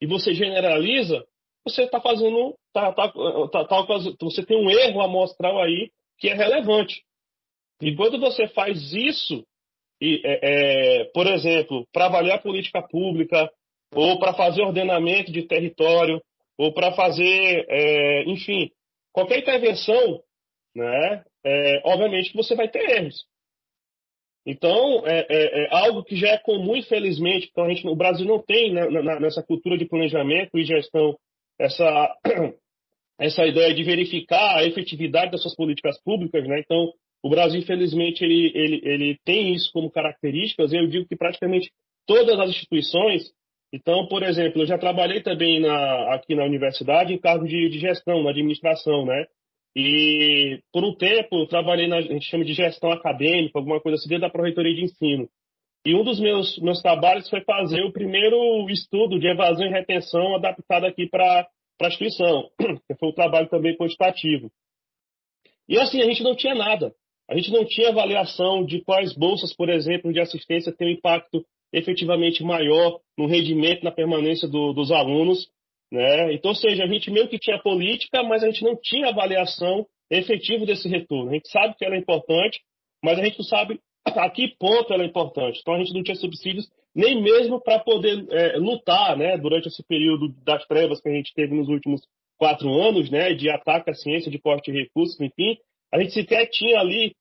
[0.01, 1.25] e você generaliza,
[1.65, 3.11] você está fazendo, tá, tá,
[3.51, 3.83] tá, tá,
[4.21, 7.03] você tem um erro amostral aí que é relevante.
[7.81, 9.43] E quando você faz isso,
[9.99, 10.39] e, é,
[11.01, 13.51] é, por exemplo, para avaliar política pública,
[13.93, 16.21] ou para fazer ordenamento de território,
[16.57, 18.69] ou para fazer, é, enfim,
[19.11, 20.21] qualquer intervenção,
[20.75, 23.25] né, é, obviamente que você vai ter erros.
[24.45, 28.27] Então, é, é, é, algo que já é comum, infelizmente, então a gente, o Brasil
[28.27, 28.87] não tem né,
[29.19, 31.17] nessa cultura de planejamento e gestão
[31.59, 32.15] essa,
[33.19, 36.59] essa ideia de verificar a efetividade das suas políticas públicas, né?
[36.59, 36.91] Então,
[37.23, 40.71] o Brasil, infelizmente, ele, ele, ele tem isso como características.
[40.71, 41.71] Eu digo que praticamente
[42.05, 43.23] todas as instituições.
[43.73, 47.79] Então, por exemplo, eu já trabalhei também na, aqui na universidade em cargo de, de
[47.79, 49.25] gestão, na administração, né?
[49.75, 53.95] E por um tempo eu trabalhei na a gente chama de gestão acadêmica, alguma coisa
[53.97, 55.27] assim, dentro da Proreitoria de Ensino.
[55.85, 60.35] E um dos meus, meus trabalhos foi fazer o primeiro estudo de evasão e retenção
[60.35, 61.47] adaptado aqui para
[61.79, 62.49] a instituição,
[62.87, 64.49] que foi um trabalho também quantitativo.
[65.69, 66.91] E assim, a gente não tinha nada.
[67.29, 71.45] A gente não tinha avaliação de quais bolsas, por exemplo, de assistência têm um impacto
[71.71, 75.47] efetivamente maior no rendimento, na permanência do, dos alunos.
[75.91, 76.33] Né?
[76.33, 79.85] Então, ou seja, a gente meio que tinha política, mas a gente não tinha avaliação
[80.09, 81.29] efetiva desse retorno.
[81.29, 82.59] A gente sabe que ela é importante,
[83.03, 85.59] mas a gente não sabe a que ponto ela é importante.
[85.59, 89.83] Então a gente não tinha subsídios nem mesmo para poder é, lutar, né, durante esse
[89.83, 92.01] período das trevas que a gente teve nos últimos
[92.37, 95.57] quatro anos, né, de ataque à ciência, de corte de recursos, enfim,
[95.91, 97.13] a gente sequer tinha ali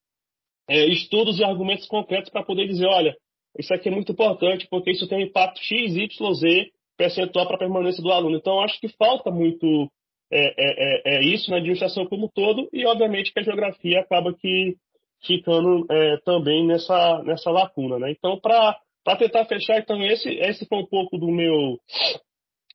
[0.69, 3.17] é, estudos e argumentos concretos para poder dizer, olha,
[3.59, 7.57] isso aqui é muito importante porque isso tem um impacto x, y, z percentual para
[7.57, 8.37] a permanência do aluno.
[8.37, 9.91] Então acho que falta muito
[10.31, 14.01] é, é, é, é isso na administração como um todo e obviamente que a geografia
[14.01, 14.77] acaba que
[15.27, 17.99] ficando é, também nessa, nessa lacuna.
[17.99, 18.13] Né?
[18.13, 18.77] Então, para
[19.19, 21.79] tentar fechar, então, esse, esse foi um pouco do meu,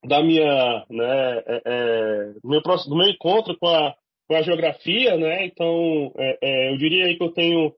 [0.06, 3.94] da minha, né, é, é, do, meu, do meu encontro com a,
[4.28, 5.46] com a geografia, né?
[5.46, 7.74] Então, é, é, eu diria que eu tenho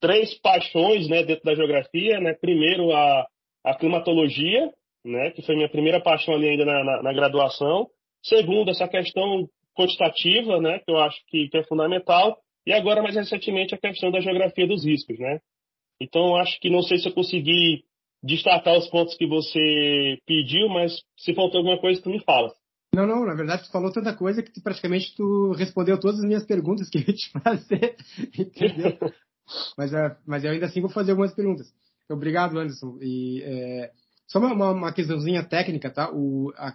[0.00, 2.34] três paixões, né, dentro da geografia, né?
[2.34, 3.26] Primeiro, a,
[3.64, 4.70] a climatologia,
[5.04, 7.88] né, que foi minha primeira paixão ali ainda na, na, na graduação.
[8.22, 12.38] Segundo, essa questão quantitativa, né, que eu acho que, que, é fundamental.
[12.66, 15.40] E agora, mais recentemente, a questão da geografia dos riscos, né?
[16.00, 17.84] Então, acho que não sei se eu consegui
[18.22, 22.52] destacar os pontos que você pediu, mas se faltou alguma coisa, tu me fala.
[22.94, 26.24] Não, não, na verdade tu falou tanta coisa que tu, praticamente tu respondeu todas as
[26.24, 27.96] minhas perguntas que eu ia te fazer,
[28.38, 28.96] entendeu?
[29.76, 31.66] mas, uh, mas eu ainda assim vou fazer algumas perguntas.
[32.08, 32.98] Obrigado, Anderson.
[33.00, 33.90] E, é,
[34.26, 36.10] só uma, uma, uma, questãozinha técnica, tá?
[36.12, 36.74] O, a,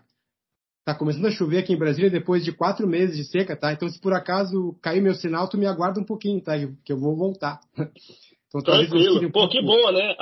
[0.93, 3.73] tá começando a chover aqui em Brasília depois de quatro meses de seca, tá?
[3.73, 6.53] Então se por acaso cair meu sinal, tu me aguarda um pouquinho, tá?
[6.83, 7.59] Que eu vou voltar.
[8.49, 9.27] Então, Tranquilo.
[9.27, 10.15] Um Pô, que boa, né?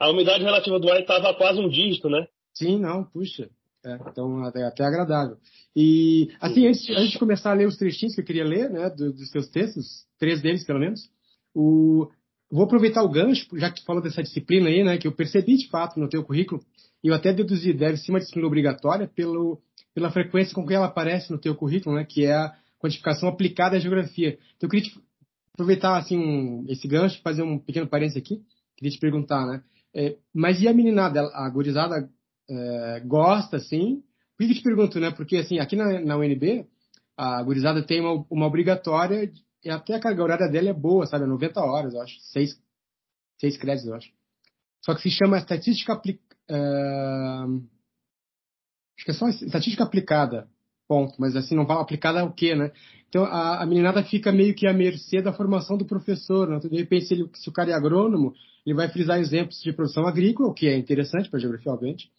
[0.00, 2.26] A umidade relativa do ar estava quase um dígito, né?
[2.52, 3.48] Sim, não, puxa.
[3.86, 5.36] É, então, até, até agradável.
[5.74, 8.90] E, assim, antes, antes, de começar a ler os trechinhos que eu queria ler, né,
[8.90, 11.08] do, dos seus textos, três deles pelo menos,
[11.54, 12.08] o,
[12.50, 15.56] vou aproveitar o gancho, já que tu falou dessa disciplina aí, né, que eu percebi
[15.56, 16.60] de fato no teu currículo,
[17.02, 19.60] e eu até deduzi, deve ser uma disciplina obrigatória pelo,
[19.94, 23.76] pela frequência com que ela aparece no teu currículo, né, que é a quantificação aplicada
[23.76, 24.38] à geografia.
[24.56, 25.00] Então, eu queria te,
[25.52, 28.42] aproveitar, assim, um, esse gancho, fazer um pequeno parênteses aqui,
[28.76, 29.62] queria te perguntar, né,
[29.94, 32.08] é, mas e a meninada, a gurizada
[32.48, 34.02] é, gosta, sim.
[34.36, 35.10] Por que eu te pergunto, né?
[35.10, 36.66] Porque, assim, aqui na, na UNB,
[37.16, 39.30] a gurizada tem uma, uma obrigatória,
[39.64, 41.24] e até a carga horária dela é boa, sabe?
[41.24, 42.14] É 90 horas, eu acho.
[42.20, 42.50] Seis,
[43.40, 44.10] seis créditos, eu acho.
[44.84, 46.28] Só que se chama estatística aplicada.
[46.50, 47.60] Uh,
[48.98, 50.46] acho que é só estatística aplicada,
[50.86, 51.14] ponto.
[51.18, 52.70] Mas assim, não fala aplicada o quê, né?
[53.08, 56.58] Então a, a meninada fica meio que à mercê da formação do professor, né?
[56.58, 58.34] De repente, se, ele, se o cara é agrônomo,
[58.66, 62.10] ele vai frisar exemplos de produção agrícola, o que é interessante para a geografia, obviamente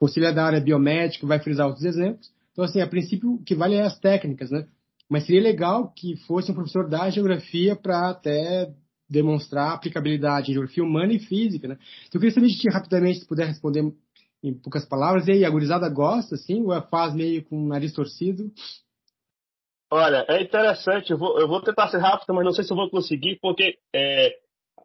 [0.00, 2.30] ou se ele é da área biomédica, vai frisar outros exemplos.
[2.52, 4.66] Então, assim, a princípio, o que vale é as técnicas, né?
[5.08, 8.70] Mas seria legal que fosse um professor da geografia para até
[9.08, 11.78] demonstrar aplicabilidade em geografia humana e física, né?
[12.06, 13.82] Então, eu queria saber de ti rapidamente, se puder responder
[14.42, 15.26] em poucas palavras.
[15.28, 18.50] E aí, a gurizada gosta, assim, ou é faz meio com o nariz torcido?
[19.90, 22.76] Olha, é interessante, eu vou, eu vou tentar ser rápido, mas não sei se eu
[22.76, 24.34] vou conseguir, porque é,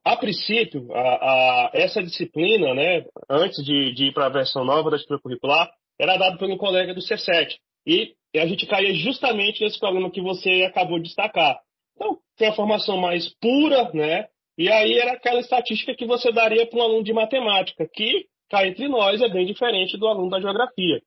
[0.06, 4.90] a princípio, a, a, essa disciplina, né, antes de, de ir para a versão nova
[4.90, 7.56] da estrutura curricular, era dada por um colega do C7.
[7.86, 11.60] E a gente caía justamente nesse problema que você acabou de destacar.
[11.96, 14.28] Então, tem a formação mais pura, né?
[14.58, 18.68] E aí era aquela estatística que você daria para um aluno de matemática, que, cá
[18.68, 21.02] entre nós, é bem diferente do aluno da geografia.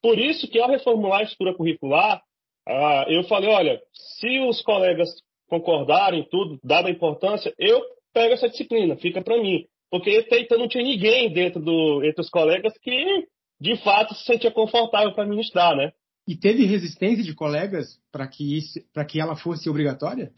[0.00, 2.22] Por isso que, ao reformular a estrutura curricular,
[2.68, 5.08] ah, eu falei, olha, se os colegas
[5.48, 9.66] concordarem tudo, dada a importância, eu pega essa disciplina, fica para mim.
[9.90, 13.26] Porque então não tinha ninguém dentro do, entre os colegas que,
[13.60, 15.92] de fato, se sentia confortável para ministrar, né?
[16.28, 18.60] E teve resistência de colegas para que,
[19.08, 20.32] que ela fosse obrigatória?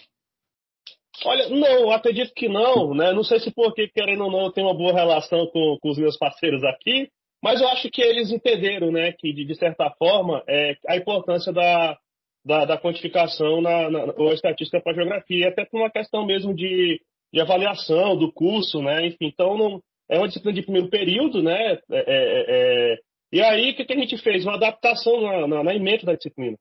[1.24, 3.12] Olha, não, acredito que não, né?
[3.12, 5.98] Não sei se porque, querendo ou não, eu tenho uma boa relação com, com os
[5.98, 7.08] meus parceiros aqui,
[7.42, 11.52] mas eu acho que eles entenderam, né, que de, de certa forma, é, a importância
[11.52, 11.96] da,
[12.44, 17.00] da, da quantificação na, na, ou estatística para geografia, até por uma questão mesmo de,
[17.32, 19.06] de avaliação do curso, né?
[19.06, 21.72] Enfim, então não, é uma disciplina de primeiro período, né?
[21.72, 22.44] É, é, é,
[22.92, 22.96] é
[23.32, 24.44] e aí, o que, que, a gente fez?
[24.44, 26.56] Uma adaptação na, na, na emenda da disciplina.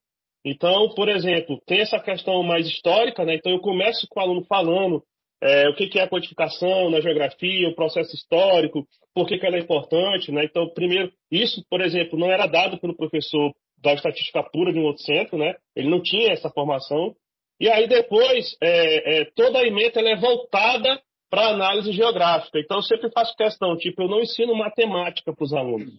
[0.45, 3.33] Então, por exemplo, tem essa questão mais histórica, né?
[3.33, 5.03] Então, eu começo com o aluno falando
[5.41, 9.45] é, o que, que, é a codificação na geografia, o processo histórico, por que, que
[9.45, 10.45] ela é importante, né?
[10.45, 14.85] Então, primeiro, isso, por exemplo, não era dado pelo professor da estatística pura de um
[14.85, 15.55] outro centro, né?
[15.75, 17.15] Ele não tinha essa formação.
[17.59, 22.59] E aí depois, é, é, toda a emenda é voltada para análise geográfica.
[22.59, 25.93] Então eu sempre faço questão, tipo, eu não ensino matemática para os alunos.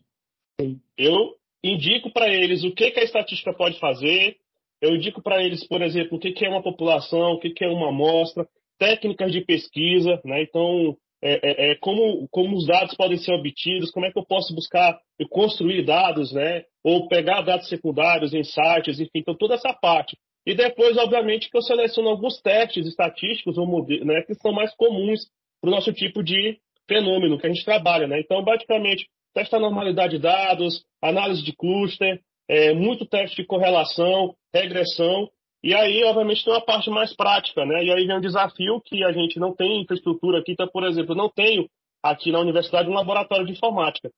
[0.96, 1.34] Eu
[1.72, 4.36] indico para eles o que, que a estatística pode fazer,
[4.80, 7.64] eu indico para eles, por exemplo, o que, que é uma população, o que, que
[7.64, 8.46] é uma amostra,
[8.78, 10.42] técnicas de pesquisa, né?
[10.42, 14.24] Então, é, é, é, como, como os dados podem ser obtidos, como é que eu
[14.24, 16.64] posso buscar e construir dados, né?
[16.84, 20.16] Ou pegar dados secundários em sites, enfim, então toda essa parte.
[20.46, 25.26] E depois, obviamente, que eu seleciono alguns testes estatísticos ou né, que são mais comuns
[25.60, 28.06] para o nosso tipo de fenômeno que a gente trabalha.
[28.06, 28.20] Né?
[28.20, 32.18] Então, basicamente, teste da normalidade de dados, análise de cluster,
[32.48, 35.28] é, muito teste de correlação, regressão.
[35.62, 37.66] E aí, obviamente, tem uma parte mais prática.
[37.66, 37.84] Né?
[37.84, 40.52] E aí vem um desafio que a gente não tem infraestrutura aqui.
[40.52, 41.68] Então, por exemplo, eu não tenho
[42.02, 44.10] aqui na universidade um laboratório de informática.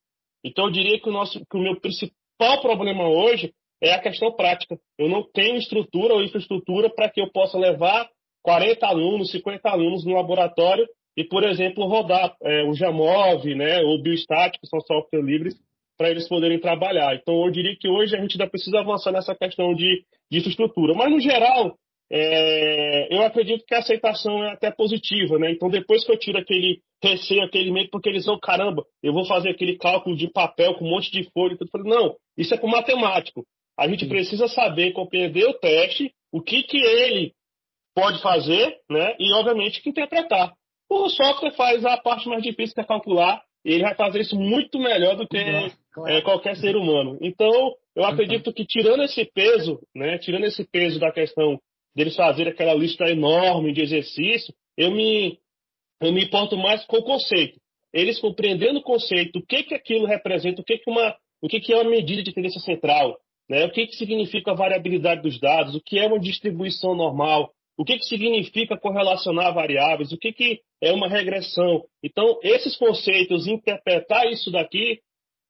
[0.44, 3.52] Então, eu diria que o, nosso, que o meu principal problema hoje
[3.82, 4.78] é a questão prática.
[4.96, 8.08] Eu não tenho estrutura ou infraestrutura para que eu possa levar
[8.44, 10.86] 40 alunos, 50 alunos no laboratório
[11.18, 15.56] e, por exemplo, rodar é, o Jamov, né, o Biostat, que são software livres,
[15.96, 17.12] para eles poderem trabalhar.
[17.16, 20.94] Então, eu diria que hoje a gente ainda precisa avançar nessa questão de, de infraestrutura.
[20.94, 21.76] Mas, no geral,
[22.08, 25.50] é, eu acredito que a aceitação é até positiva, né?
[25.50, 29.24] Então, depois que eu tiro aquele receio, aquele medo, porque eles vão, caramba, eu vou
[29.24, 31.68] fazer aquele cálculo de papel com um monte de folha e tudo.
[31.74, 33.44] Eu falei, não, isso é com matemático.
[33.76, 34.08] A gente Sim.
[34.08, 37.32] precisa saber compreender o teste, o que, que ele
[37.92, 39.16] pode fazer, né?
[39.18, 40.54] E, obviamente, que interpretar.
[40.90, 44.36] O software faz a parte mais difícil que é calcular, e ele vai fazer isso
[44.36, 45.38] muito melhor do que
[45.92, 46.12] claro.
[46.12, 47.18] é, qualquer ser humano.
[47.20, 50.18] Então, eu acredito que tirando esse peso, né?
[50.18, 51.60] Tirando esse peso da questão
[51.94, 55.38] deles fazerem aquela lista enorme de exercício, eu me,
[56.00, 57.60] eu me importo mais com o conceito.
[57.92, 61.60] Eles compreendendo o conceito, o que, que aquilo representa, o que, que, uma, o que,
[61.60, 63.64] que é uma medida de tendência central, né?
[63.64, 67.84] o que, que significa a variabilidade dos dados, o que é uma distribuição normal, o
[67.84, 71.84] que, que significa correlacionar variáveis, o que, que é uma regressão.
[72.02, 74.98] Então, esses conceitos, interpretar isso daqui,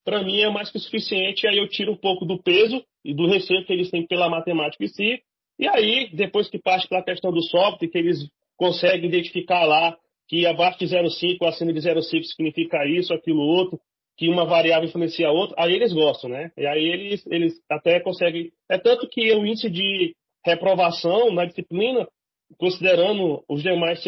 [0.05, 3.27] para mim é mais que suficiente, aí eu tiro um pouco do peso e do
[3.27, 5.23] receio que eles têm pela matemática em si,
[5.59, 9.97] e aí, depois que parte para a questão do software, que eles conseguem identificar lá
[10.29, 13.81] que abaixo de 0,5 ou acima de 0,5 significa isso, aquilo, outro,
[14.17, 16.53] que uma variável influencia a outra, aí eles gostam, né?
[16.57, 18.51] E aí eles, eles até conseguem.
[18.69, 20.15] É tanto que o índice de
[20.45, 22.07] reprovação na disciplina,
[22.57, 24.03] considerando os demais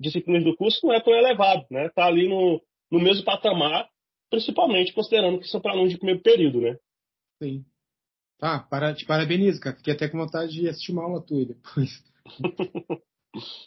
[0.00, 1.86] disciplinas do curso, não é tão elevado, né?
[1.86, 3.88] Está ali no, no mesmo patamar,
[4.30, 6.76] principalmente considerando que são para alunos de primeiro período, né?
[7.42, 7.64] Sim.
[8.40, 9.76] Ah, para, te parabenizo, cara.
[9.76, 12.02] Fiquei até com vontade de assistir uma aula tua depois.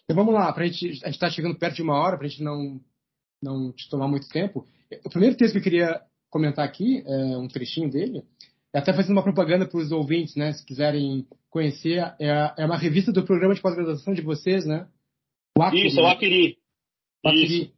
[0.03, 2.29] então vamos lá, pra gente, a gente está chegando perto de uma hora, para a
[2.29, 2.79] gente não,
[3.41, 4.65] não te tomar muito tempo.
[5.05, 8.23] O primeiro texto que eu queria comentar aqui, é um trechinho dele,
[8.73, 10.53] até fazendo uma propaganda para os ouvintes, né?
[10.53, 14.87] Se quiserem conhecer, é, é uma revista do programa de pós-graduação de vocês, né?
[15.57, 16.57] O Acri, Isso, o Acri.
[17.25, 17.71] Isso.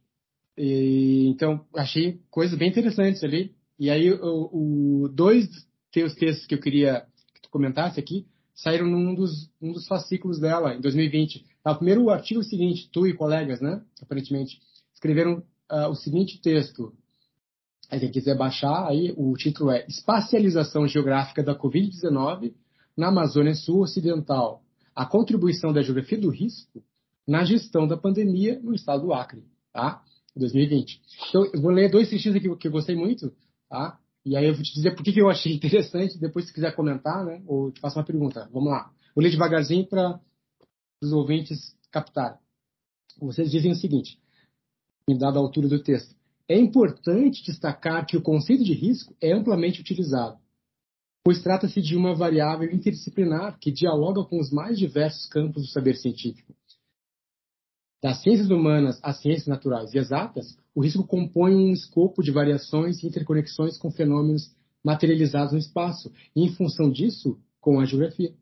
[0.56, 3.54] E, então, achei coisas bem interessantes ali.
[3.78, 5.48] E aí, o, o dois
[5.90, 9.86] tem os textos que eu queria que tu comentasse aqui, saíram num dos, um dos
[9.86, 11.44] fascículos dela, em 2020.
[11.62, 14.60] Tá, o primeiro artigo é o seguinte, tu e colegas, né, aparentemente,
[14.94, 16.94] escreveram uh, o seguinte texto.
[17.92, 22.54] Aí quem quiser baixar, aí o título é Espacialização Geográfica da Covid-19
[22.96, 24.62] na Amazônia Sul Ocidental.
[24.96, 26.82] A contribuição da geografia do risco
[27.28, 30.02] na gestão da pandemia no estado do Acre, tá?
[30.34, 31.02] 2020.
[31.28, 33.30] Então, eu vou ler dois trechinhos aqui que eu gostei muito,
[33.68, 34.00] tá?
[34.24, 37.26] E aí eu vou te dizer por que, eu achei interessante, depois se quiser comentar,
[37.26, 37.42] né?
[37.46, 38.48] Ou te faço uma pergunta.
[38.50, 38.90] Vamos lá.
[39.14, 40.18] Vou ler devagarzinho para
[41.02, 42.38] os ouvintes captarem.
[43.20, 44.18] Vocês dizem o seguinte,
[45.06, 46.21] em dada a altura do texto.
[46.48, 50.38] É importante destacar que o conceito de risco é amplamente utilizado,
[51.24, 55.96] pois trata-se de uma variável interdisciplinar que dialoga com os mais diversos campos do saber
[55.96, 56.54] científico.
[58.02, 63.00] Das ciências humanas às ciências naturais e exatas, o risco compõe um escopo de variações
[63.00, 64.52] e interconexões com fenômenos
[64.84, 68.34] materializados no espaço, e em função disso, com a geografia.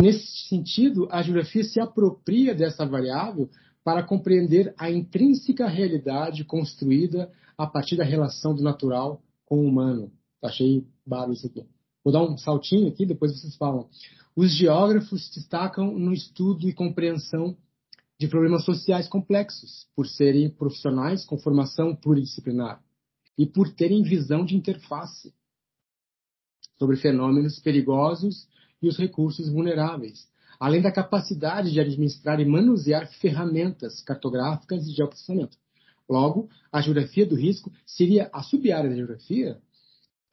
[0.00, 3.50] Nesse sentido, a geografia se apropria dessa variável
[3.84, 10.10] para compreender a intrínseca realidade construída a partir da relação do natural com o humano.
[10.42, 11.64] Achei barulho isso aqui.
[12.02, 13.88] Vou dar um saltinho aqui, depois vocês falam.
[14.34, 17.56] Os geógrafos destacam no estudo e compreensão
[18.18, 22.82] de problemas sociais complexos, por serem profissionais com formação pluridisciplinar
[23.36, 25.34] e por terem visão de interface
[26.78, 28.48] sobre fenômenos perigosos
[28.80, 30.28] e os recursos vulneráveis,
[30.64, 35.58] além da capacidade de administrar e manusear ferramentas cartográficas e de geoprocessamento.
[36.08, 39.58] Logo, a geografia do risco seria a sub-área da geografia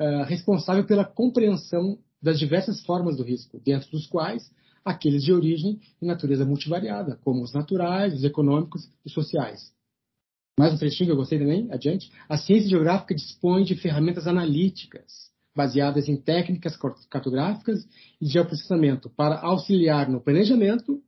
[0.01, 4.49] uh, responsável pela compreensão das diversas formas do risco, dentro dos quais
[4.85, 9.73] aqueles de origem e natureza multivariada, como os naturais, os econômicos e sociais.
[10.57, 12.09] Mais um trechinho que eu gostei também, adiante.
[12.29, 16.77] A ciência geográfica dispõe de ferramentas analíticas, baseadas em técnicas
[17.09, 17.85] cartográficas
[18.19, 21.01] e de geoprocessamento, para auxiliar no planejamento,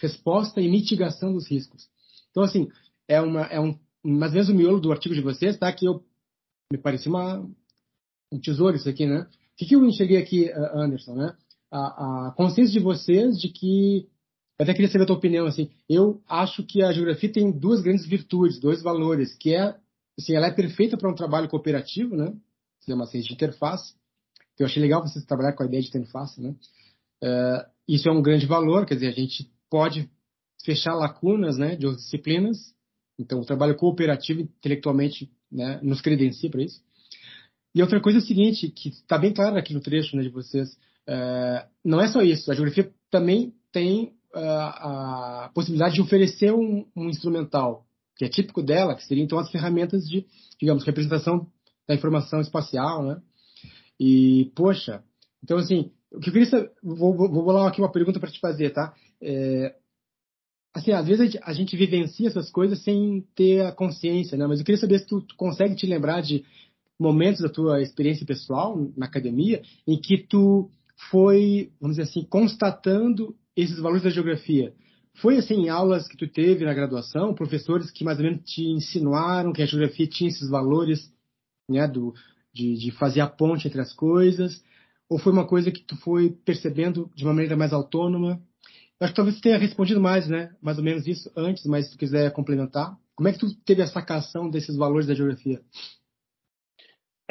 [0.00, 1.88] resposta e mitigação dos riscos.
[2.30, 2.68] Então, assim,
[3.08, 5.72] é, uma, é um, mais ou menos o miolo do artigo de vocês, tá?
[5.72, 6.04] Que eu,
[6.72, 7.46] me parecia uma,
[8.32, 9.22] um tesouro isso aqui, né?
[9.22, 11.36] O que, que eu enxerguei aqui, Anderson, né?
[11.70, 14.08] a, a consciência de vocês de que
[14.58, 15.70] eu até queria saber a tua opinião assim.
[15.88, 19.74] Eu acho que a geografia tem duas grandes virtudes, dois valores, que é
[20.18, 22.34] assim, ela é perfeita para um trabalho cooperativo, né?
[23.06, 23.94] Ciência de interface.
[24.54, 26.54] Então, eu achei legal vocês trabalhar com a ideia de interface, né?
[27.22, 30.08] Uh, isso é um grande valor, quer dizer, a gente pode
[30.64, 32.74] fechar lacunas, né, de outras disciplinas.
[33.18, 36.80] Então, o trabalho cooperativo intelectualmente, né, nos credencia para isso.
[37.74, 40.28] E outra coisa é o seguinte, que está bem claro aqui no trecho, né, de
[40.28, 40.76] vocês.
[41.06, 46.86] É, não é só isso, a geografia também tem uh, a possibilidade de oferecer um,
[46.96, 47.86] um, instrumental,
[48.16, 50.26] que é típico dela, que seriam então as ferramentas de,
[50.60, 51.46] digamos, representação
[51.90, 53.20] da informação espacial, né?
[53.98, 55.02] E, poxa,
[55.42, 58.38] então assim, o que eu queria saber, vou, vou, bolar aqui uma pergunta para te
[58.38, 58.94] fazer, tá?
[59.20, 59.74] É,
[60.72, 64.46] assim, às vezes a gente, a gente, vivencia essas coisas sem ter a consciência, né?
[64.46, 66.44] Mas eu queria saber se tu, tu consegue te lembrar de
[66.96, 70.70] momentos da tua experiência pessoal na academia em que tu
[71.10, 74.72] foi, vamos dizer assim, constatando esses valores da geografia.
[75.16, 78.62] Foi assim em aulas que tu teve na graduação, professores que mais ou menos te
[78.62, 81.10] insinuaram que a geografia tinha esses valores,
[81.70, 82.12] né, do,
[82.52, 84.62] de, de fazer a ponte entre as coisas?
[85.08, 88.40] Ou foi uma coisa que tu foi percebendo de uma maneira mais autônoma?
[89.00, 90.54] Acho que talvez você tenha respondido mais, né?
[90.60, 92.96] Mais ou menos isso antes, mas se tu quiser complementar.
[93.16, 95.60] Como é que tu teve a sacação desses valores da geografia?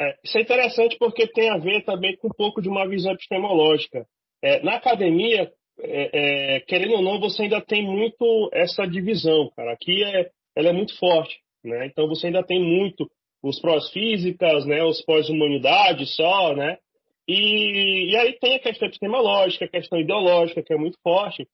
[0.00, 3.12] É, isso é interessante porque tem a ver também com um pouco de uma visão
[3.12, 4.06] epistemológica.
[4.42, 9.72] É, na academia, é, é, querendo ou não, você ainda tem muito essa divisão, cara.
[9.72, 11.86] Aqui é, ela é muito forte, né?
[11.86, 13.08] Então você ainda tem muito
[13.42, 14.82] os prós-físicas, né?
[14.84, 16.78] Os pós-humanidades só, né?
[17.28, 21.46] E, e, aí tem a questão epistemológica, a questão ideológica, que é muito forte.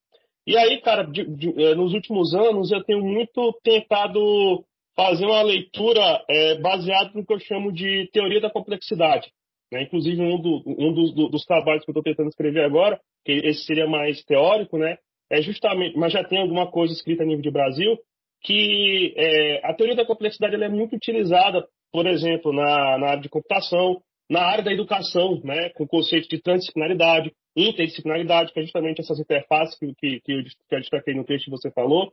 [0.47, 4.64] E aí, cara, de, de, é, nos últimos anos eu tenho muito tentado
[4.95, 9.30] fazer uma leitura é, baseada no que eu chamo de teoria da complexidade.
[9.70, 9.82] Né?
[9.82, 13.32] Inclusive, um, do, um dos, do, dos, trabalhos que eu estou tentando escrever agora, que
[13.32, 14.97] esse seria mais teórico, né?
[15.30, 17.99] é justamente, mas já tem alguma coisa escrita a nível de Brasil,
[18.43, 23.28] que é, a teoria da complexidade é muito utilizada, por exemplo, na, na área de
[23.28, 29.01] computação, na área da educação, né, com o conceito de transdisciplinaridade, interdisciplinaridade, que é justamente
[29.01, 32.12] essas interfaces que, que, que, eu, que eu destaquei no texto que você falou.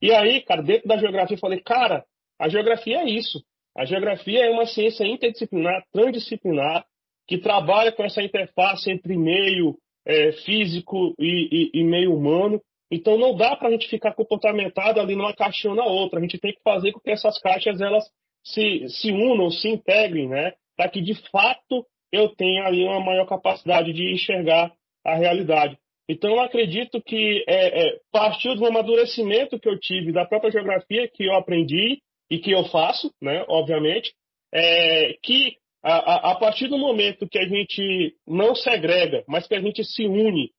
[0.00, 2.04] E aí, cara, dentro da geografia, eu falei, cara,
[2.38, 3.40] a geografia é isso.
[3.76, 6.84] A geografia é uma ciência interdisciplinar, transdisciplinar,
[7.26, 12.60] que trabalha com essa interface entre meio é, físico e, e, e, meio humano.
[12.90, 16.18] Então não dá para a gente ficar comportamentado ali numa caixinha ou na outra.
[16.18, 18.04] A gente tem que fazer com que essas caixas elas
[18.44, 20.52] se, se unam, se integrem, né?
[20.76, 24.72] Para que de fato eu tenha ali uma maior capacidade de enxergar
[25.04, 25.78] a realidade.
[26.08, 31.08] Então eu acredito que é, é, partiu do amadurecimento que eu tive da própria geografia
[31.08, 33.44] que eu aprendi e que eu faço, né?
[33.48, 34.12] Obviamente,
[34.52, 39.60] é, que a, a, partir do momento que a gente não segrega, mas que a
[39.60, 40.50] gente se une,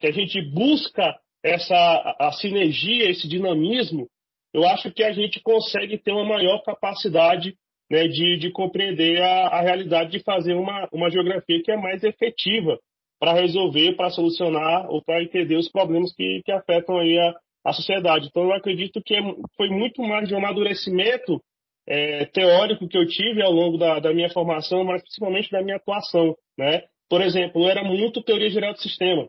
[0.00, 4.08] que a gente busca essa a, a sinergia, esse dinamismo,
[4.52, 7.56] eu acho que a gente consegue ter uma maior capacidade
[7.90, 12.02] né, de, de, compreender a, a, realidade de fazer uma, uma geografia que é mais
[12.02, 12.78] efetiva
[13.18, 17.34] para resolver, para solucionar ou para entender os problemas que, que afetam aí a,
[17.66, 18.26] a sociedade.
[18.26, 19.20] Então, eu acredito que é,
[19.56, 21.40] foi muito mais de um amadurecimento
[21.86, 25.76] é, teórico que eu tive ao longo da, da, minha formação, mas principalmente da minha
[25.76, 26.34] atuação.
[26.58, 26.82] Né?
[27.08, 29.28] Por exemplo, eu era muito teoria geral do sistema.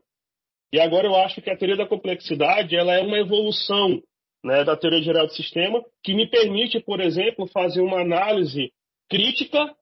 [0.72, 4.02] E agora eu acho que a teoria da complexidade ela é uma evolução
[4.44, 8.72] né, da teoria geral do sistema que me permite, por exemplo, fazer uma análise
[9.10, 9.74] crítica,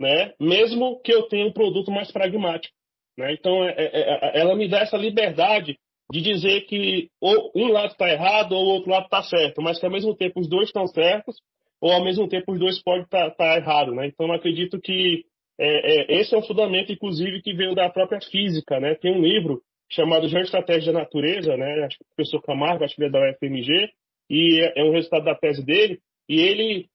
[0.00, 2.74] né, mesmo que eu tenha um produto mais pragmático.
[3.18, 3.32] Né?
[3.34, 5.78] Então, é, é, é ela me dá essa liberdade
[6.10, 9.78] de dizer que ou um lado está errado ou o outro lado está certo, mas
[9.78, 11.36] que ao mesmo tempo os dois estão certos
[11.80, 14.06] ou ao mesmo tempo os dois podem estar tá, tá errados, né?
[14.06, 15.24] Então, eu acredito que
[15.58, 18.94] é, é, esse é um fundamento, inclusive, que veio da própria física, né?
[18.94, 21.84] Tem um livro chamado Geoestratégia da Natureza, né?
[21.84, 23.90] Acho que o professor Camargo, acho que ele é da UFMG,
[24.28, 26.86] e é, é um resultado da tese dele, e ele,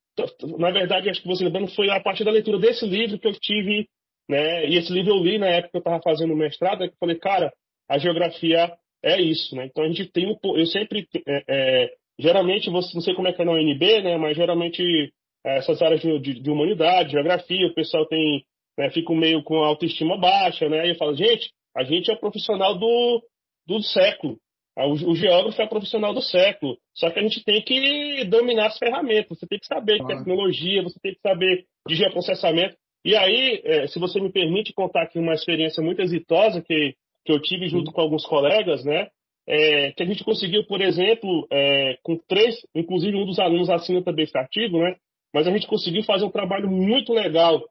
[0.59, 3.33] na verdade, acho que você lembrando, foi a partir da leitura desse livro que eu
[3.33, 3.87] tive,
[4.29, 4.67] né?
[4.67, 7.17] E esse livro eu li na época que eu estava fazendo mestrado, que eu falei,
[7.17, 7.51] cara,
[7.89, 8.73] a geografia
[9.03, 9.65] é isso, né?
[9.65, 13.33] Então a gente tem um, eu sempre é, é, geralmente, você, não sei como é
[13.33, 15.11] que é na UNB, né, mas geralmente
[15.43, 18.43] é, essas áreas de, de, de, humanidade, geografia, o pessoal tem,
[18.77, 22.77] né, fica meio com autoestima baixa, né, e eu falo, gente, a gente é profissional
[22.77, 23.23] do,
[23.67, 24.37] do século,
[24.85, 28.77] o, o geógrafo é profissional do século, só que a gente tem que dominar as
[28.77, 33.61] ferramentas, você tem que saber de tecnologia, você tem que saber de geoprocessamento, e aí,
[33.63, 36.93] é, se você me permite contar aqui uma experiência muito exitosa que,
[37.25, 39.07] que eu tive junto com alguns colegas, né,
[39.47, 44.03] é, que a gente conseguiu, por exemplo, é, com três, inclusive um dos alunos assina
[44.03, 44.95] também esse artigo, né?
[45.33, 47.61] Mas a gente conseguiu fazer um trabalho muito legal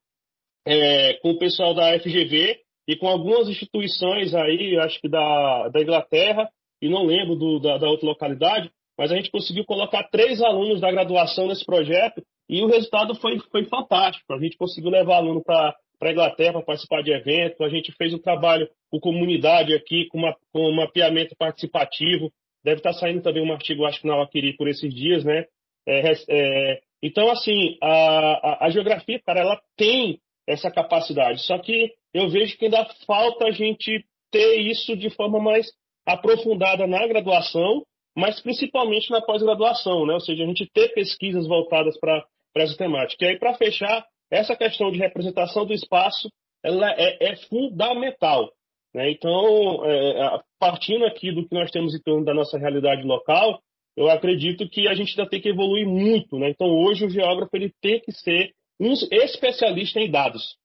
[0.66, 2.58] é, com o pessoal da FGV
[2.88, 6.48] e com algumas instituições aí, acho que da, da Inglaterra,
[6.80, 10.80] e não lembro do, da, da outra localidade, mas a gente conseguiu colocar três alunos
[10.80, 14.32] da graduação nesse projeto e o resultado foi, foi fantástico.
[14.32, 17.60] A gente conseguiu levar aluno para a Inglaterra para participar de eventos.
[17.60, 22.30] A gente fez um trabalho com comunidade aqui, com, uma, com um mapeamento participativo.
[22.64, 25.44] Deve estar tá saindo também um artigo, acho que na Alquiri, por esses dias, né?
[25.86, 31.40] É, é, então, assim, a, a, a, geografia, cara, ela tem essa capacidade.
[31.46, 35.72] Só que eu vejo que ainda falta a gente ter isso de forma mais
[36.12, 37.82] aprofundada na graduação
[38.16, 40.14] mas principalmente na pós-graduação, né?
[40.14, 42.24] ou seja, a gente ter pesquisas voltadas para
[42.56, 43.24] essa temática.
[43.24, 46.28] E aí, para fechar, essa questão de representação do espaço
[46.62, 48.52] ela é, é fundamental.
[48.94, 49.10] Né?
[49.12, 53.60] Então, é, partindo aqui do que nós temos em torno da nossa realidade local,
[53.96, 56.38] eu acredito que a gente ainda tem que evoluir muito.
[56.38, 56.50] Né?
[56.50, 60.56] Então, hoje, o geógrafo ele tem que ser um especialista em dados.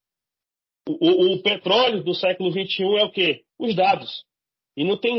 [0.87, 3.41] O, o, o petróleo do século XXI é o quê?
[3.57, 4.25] Os dados.
[4.76, 5.15] E não tem,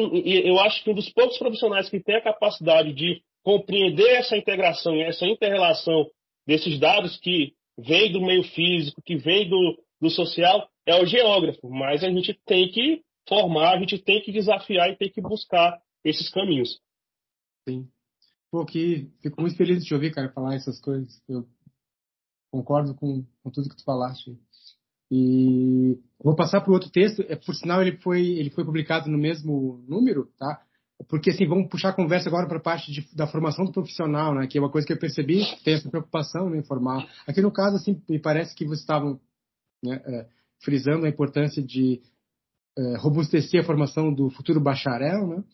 [0.46, 4.94] eu acho que um dos poucos profissionais que tem a capacidade de compreender essa integração
[4.96, 6.10] e essa interrelação
[6.46, 11.68] desses dados que vem do meio físico, que vem do, do social, é o geógrafo.
[11.70, 15.80] Mas a gente tem que formar, a gente tem que desafiar e tem que buscar
[16.04, 16.80] esses caminhos.
[17.68, 17.88] Sim.
[18.50, 21.20] Pô, que fico muito feliz de te ouvir, cara, falar essas coisas.
[21.28, 21.46] Eu
[22.50, 24.38] concordo com, com tudo que tu falaste.
[25.10, 27.24] E vou passar para o outro texto.
[27.28, 30.60] É, por sinal, ele foi, ele foi publicado no mesmo número, tá?
[31.08, 34.34] Porque, assim, vamos puxar a conversa agora para a parte de, da formação do profissional,
[34.34, 34.46] né?
[34.46, 37.02] Que é uma coisa que eu percebi, tem essa preocupação né, formal.
[37.26, 39.20] Aqui no caso, assim, me parece que vocês estavam
[39.82, 40.26] né, é,
[40.62, 42.00] frisando a importância de
[42.78, 45.44] é, robustecer a formação do futuro bacharel, né?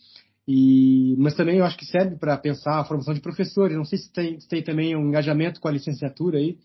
[0.46, 3.76] E, mas também eu acho que serve para pensar a formação de professores.
[3.76, 6.58] Não sei se tem, se tem também um engajamento com a licenciatura aí,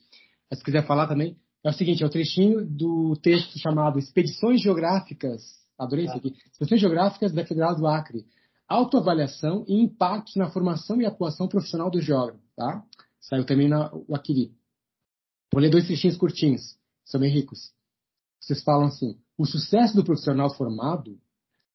[0.54, 1.36] se quiser falar também.
[1.64, 5.42] É o seguinte, é o trechinho do texto chamado Expedições Geográficas,
[5.78, 8.26] adorei isso aqui, Expedições Geográficas da Federal do Acre,
[8.68, 12.84] autoavaliação e impactos na formação e atuação profissional do geógrafo, tá?
[13.20, 14.52] Saiu também na Aquiri.
[15.52, 17.72] Vou ler dois trechinhos curtinhos, são bem ricos.
[18.40, 21.20] Vocês falam assim, o sucesso do profissional formado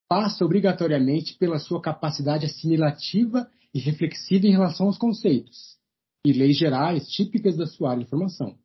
[0.08, 5.78] passa obrigatoriamente pela sua capacidade assimilativa e reflexiva em relação aos conceitos
[6.24, 8.58] e leis gerais típicas da sua área de formação.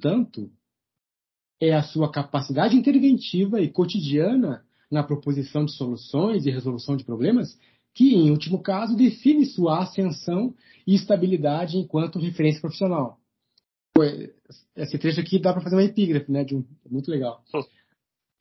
[0.00, 0.50] Entanto,
[1.60, 7.58] é a sua capacidade interventiva e cotidiana na proposição de soluções e resolução de problemas
[7.94, 10.54] que, em último caso, define sua ascensão
[10.86, 13.18] e estabilidade enquanto referência profissional.
[14.74, 16.46] Esse trecho aqui dá para fazer uma epígrafe, né?
[16.50, 17.44] Um, muito legal.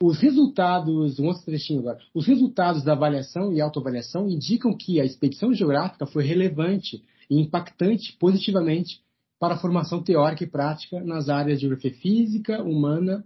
[0.02, 2.00] Os resultados, um outro trechinho agora.
[2.14, 8.16] Os resultados da avaliação e autoavaliação indicam que a expedição geográfica foi relevante e impactante
[8.18, 9.04] positivamente
[9.40, 13.26] para a formação teórica e prática nas áreas de geografia física, humana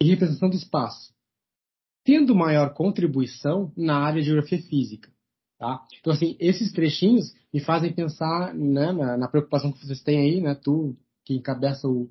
[0.00, 1.12] e representação do espaço,
[2.04, 5.10] tendo maior contribuição na área de geografia física.
[5.58, 5.82] Tá?
[5.98, 10.40] Então, assim, esses trechinhos me fazem pensar né, na, na, preocupação que vocês têm aí,
[10.40, 12.10] né, tu que encabeça o,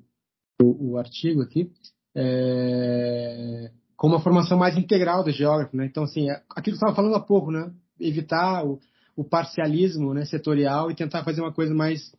[0.60, 1.70] o, o artigo aqui,
[2.14, 5.76] é, com uma formação mais integral do geógrafo.
[5.76, 5.86] Né?
[5.86, 7.72] Então, assim, é, aquilo que você estava falando há pouco, né?
[8.00, 8.80] evitar o,
[9.14, 12.12] o parcialismo né, setorial e tentar fazer uma coisa mais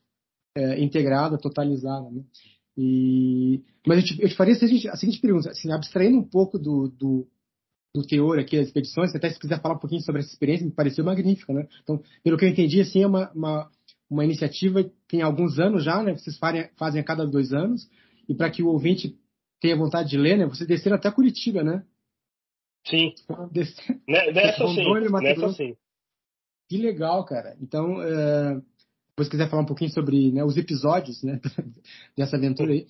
[0.58, 2.10] é, integrada, totalizada.
[2.10, 2.24] Né?
[2.76, 6.28] E, mas eu te, eu te faria a seguinte, a seguinte, pergunta, assim, abstraindo um
[6.28, 7.28] pouco do, do,
[7.94, 10.72] do, teor aqui das expedições, até se quiser falar um pouquinho sobre essa experiência, me
[10.72, 11.54] pareceu magnífica.
[11.54, 11.68] Né?
[11.84, 13.72] Então, pelo que eu entendi, assim, é uma, uma,
[14.10, 16.14] uma iniciativa que tem alguns anos já, né?
[16.14, 17.88] vocês fazem, fazem a cada dois anos,
[18.28, 19.16] e para que o ouvinte
[19.60, 20.46] tenha vontade de ler, né?
[20.46, 21.84] vocês desceram até Curitiba, né?
[22.86, 23.14] Sim.
[23.52, 24.84] Descer, né, Nessa sim.
[25.22, 25.76] Nessa sim.
[26.70, 27.56] Que legal, cara.
[27.62, 28.64] Então, uh,
[29.18, 31.42] depois quiser falar um pouquinho sobre né, os episódios né,
[32.16, 32.86] dessa aventura aí.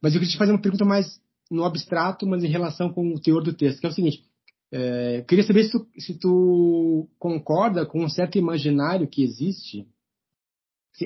[0.00, 1.20] Mas eu queria te fazer uma pergunta mais
[1.50, 4.24] no abstrato, mas em relação com o teor do texto, que é o seguinte.
[4.70, 9.86] É, queria saber se tu, se tu, concorda com um certo imaginário que existe.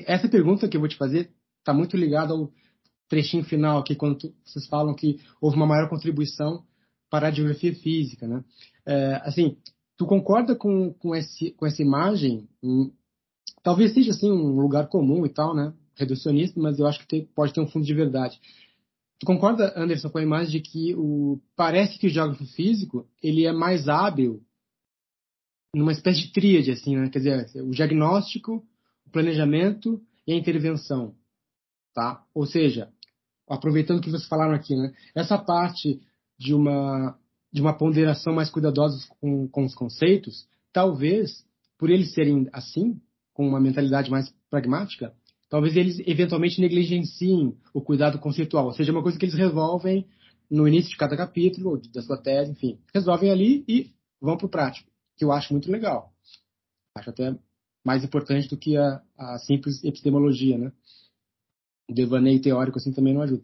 [0.05, 2.51] Essa pergunta que eu vou te fazer está muito ligada ao
[3.09, 6.63] trechinho final aqui, quando tu, vocês falam que houve uma maior contribuição
[7.09, 8.27] para a geografia física.
[8.27, 8.43] Né?
[8.85, 9.57] É, assim,
[9.97, 12.47] tu concorda com, com, esse, com essa imagem
[13.67, 15.73] Talvez seja assim um lugar comum e tal, né?
[15.93, 18.39] Reducionista, mas eu acho que tem, pode ter um fundo de verdade.
[19.19, 23.45] Tu concorda, Anderson, com a imagem de que o parece que o geógrafo físico ele
[23.45, 24.41] é mais hábil
[25.75, 27.09] numa espécie de tríade, assim, né?
[27.09, 28.65] Quer dizer, o diagnóstico,
[29.05, 31.13] o planejamento e a intervenção,
[31.93, 32.23] tá?
[32.33, 32.89] Ou seja,
[33.49, 34.93] aproveitando o que vocês falaram aqui, né?
[35.13, 35.99] Essa parte
[36.39, 37.19] de uma
[37.51, 41.45] de uma ponderação mais cuidadosa com, com os conceitos, talvez
[41.77, 43.01] por eles serem assim,
[43.37, 45.13] com uma mentalidade mais pragmática,
[45.47, 50.07] talvez eles eventualmente negligenciem o cuidado conceitual, ou seja, uma coisa que eles resolvem
[50.49, 54.47] no início de cada capítulo, ou da sua tese, enfim, resolvem ali e vão para
[54.47, 56.11] o prático, que eu acho muito legal.
[56.97, 57.37] Acho até
[57.85, 60.71] mais importante do que a, a simples epistemologia, né?
[61.87, 63.43] O devaneio teórico assim também não ajuda.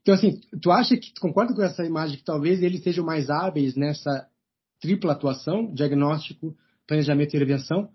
[0.00, 3.28] Então, assim, tu acha que, tu concorda com essa imagem que talvez eles sejam mais
[3.28, 4.26] hábeis nessa
[4.80, 7.90] tripla atuação, diagnóstico, planejamento e intervenção,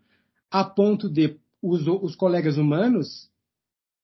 [0.52, 3.30] a ponto de os, os colegas humanos,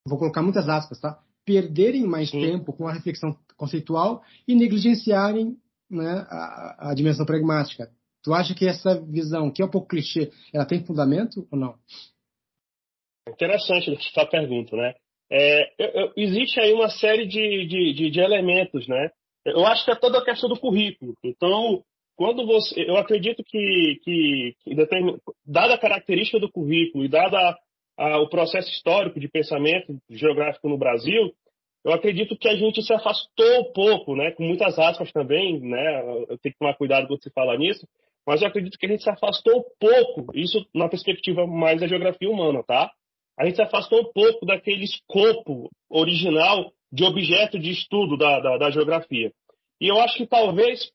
[0.07, 1.19] vou colocar muitas aspas, tá?
[1.45, 2.41] Perderem mais Sim.
[2.41, 5.57] tempo com a reflexão conceitual e negligenciarem
[5.89, 7.89] né, a, a, dimensão pragmática.
[8.23, 11.77] Tu acha que essa visão, que é um pouco clichê, ela tem fundamento ou não?
[13.29, 14.95] Interessante essa pergunta, né?
[15.31, 19.09] É, eu, existe aí uma série de, de, de, de, elementos, né?
[19.45, 21.15] Eu acho que é toda a questão do currículo.
[21.23, 21.83] Então,
[22.15, 24.75] quando você, eu acredito que, que, que
[25.45, 27.57] dada a característica do currículo e dada
[27.97, 31.33] a, o processo histórico de pensamento geográfico no Brasil,
[31.83, 34.31] eu acredito que a gente se afastou um pouco, né?
[34.31, 36.01] Com muitas aspas também, né?
[36.27, 37.87] Eu tenho que tomar cuidado quando se fala nisso,
[38.25, 41.87] mas eu acredito que a gente se afastou um pouco, isso na perspectiva mais da
[41.87, 42.91] geografia humana, tá?
[43.37, 48.57] A gente se afastou um pouco daquele escopo original de objeto de estudo da, da,
[48.57, 49.31] da geografia.
[49.79, 50.91] E eu acho que talvez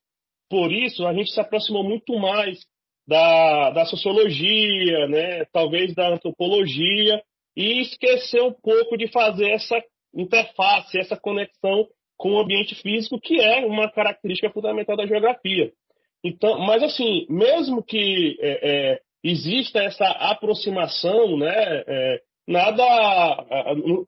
[0.50, 2.58] por isso a gente se aproximou muito mais
[3.06, 5.44] da, da sociologia, né?
[5.52, 7.22] talvez da antropologia,
[7.56, 9.82] e esqueceu um pouco de fazer essa
[10.14, 11.86] interface, essa conexão
[12.16, 15.72] com o ambiente físico, que é uma característica fundamental da geografia.
[16.22, 23.46] Então, mas assim, mesmo que é, é, exista essa aproximação, né, é, nada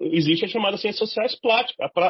[0.01, 1.39] existe a chamada ciências sociais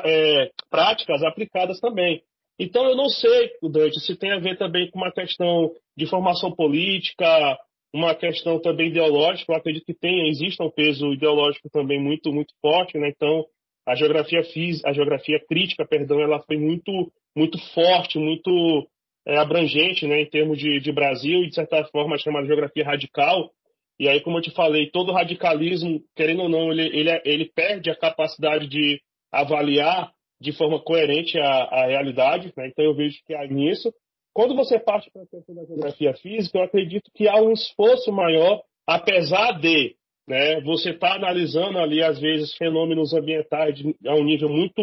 [0.05, 2.22] é, práticas aplicadas também.
[2.59, 6.53] Então eu não sei, Dante, se tem a ver também com uma questão de formação
[6.55, 7.59] política,
[7.94, 9.53] uma questão também ideológica.
[9.53, 13.09] Eu acredito que tem, existe um peso ideológico também muito muito forte, né?
[13.09, 13.44] Então
[13.86, 18.86] a geografia física, a geografia crítica, perdão, ela foi muito muito forte, muito
[19.26, 23.50] é, abrangente né, em termos de, de Brasil e, de certa forma, chamada geografia radical.
[23.98, 27.90] E aí, como eu te falei, todo radicalismo, querendo ou não, ele, ele, ele perde
[27.90, 29.00] a capacidade de
[29.30, 30.11] avaliar
[30.43, 32.53] de forma coerente a, a realidade.
[32.57, 32.68] Né?
[32.68, 33.93] Então, eu vejo que há nisso.
[34.34, 38.11] Quando você parte para a questão da geografia física, eu acredito que há um esforço
[38.11, 39.95] maior, apesar de
[40.26, 44.82] né, você estar tá analisando ali, às vezes, fenômenos ambientais de, a um nível muito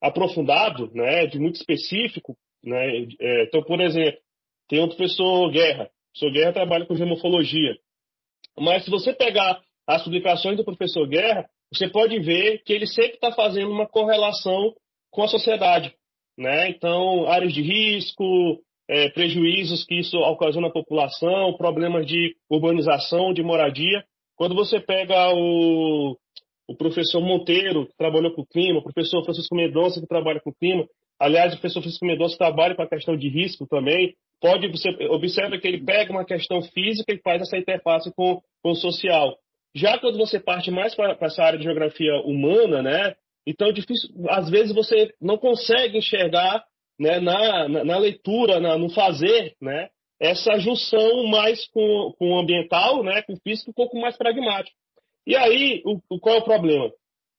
[0.00, 3.06] aprofundado, né, de muito específico, né?
[3.20, 4.20] É, então, por exemplo,
[4.68, 5.84] tem o professor Guerra.
[5.84, 7.76] O professor Guerra trabalha com gemofologia.
[8.58, 13.14] Mas se você pegar as publicações do professor Guerra, você pode ver que ele sempre
[13.14, 14.74] está fazendo uma correlação
[15.10, 15.94] com a sociedade.
[16.36, 16.70] Né?
[16.70, 23.42] Então, áreas de risco, é, prejuízos que isso ocasiona na população, problemas de urbanização, de
[23.42, 24.04] moradia.
[24.36, 26.16] Quando você pega o,
[26.68, 30.50] o professor Monteiro, que trabalhou com o clima, o professor Francisco Mendonça, que trabalha com
[30.50, 30.86] o clima,
[31.20, 34.14] Aliás, o professor Francisco Mendonça trabalha com a questão de risco também.
[34.40, 38.70] Pode, você observa que ele pega uma questão física e faz essa interface com, com
[38.70, 39.36] o social.
[39.74, 43.14] Já quando você parte mais para essa área de geografia humana, né?
[43.46, 46.64] Então, é difícil, às vezes você não consegue enxergar
[46.98, 49.88] né, na, na, na leitura, na, no fazer, né?
[50.20, 53.22] Essa junção mais com, com o ambiental, né?
[53.22, 54.76] Com o físico, um pouco mais pragmático.
[55.26, 56.90] E aí, o, o qual é o problema?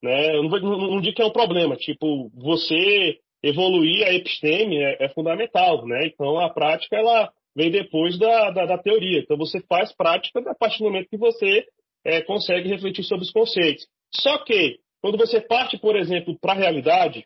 [0.01, 0.35] Né?
[0.35, 1.75] Eu não, não, não digo que é um problema.
[1.75, 6.07] Tipo, você evoluir a episteme é, é, fundamental, né?
[6.07, 9.19] Então a prática ela vem depois da, da, da, teoria.
[9.19, 11.65] Então você faz prática a partir do momento que você
[12.05, 13.87] é, consegue refletir sobre os conceitos.
[14.13, 17.25] Só que quando você parte, por exemplo, para a realidade,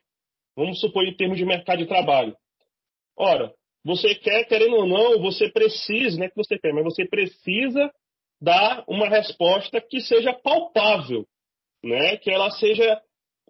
[0.56, 2.36] vamos supor em termos de mercado de trabalho.
[3.18, 3.54] Ora,
[3.84, 7.92] você quer, querendo ou não, você precisa, não é que você quer, mas você precisa
[8.42, 11.26] dar uma resposta que seja palpável,
[11.84, 12.18] né?
[12.18, 13.02] Que ela seja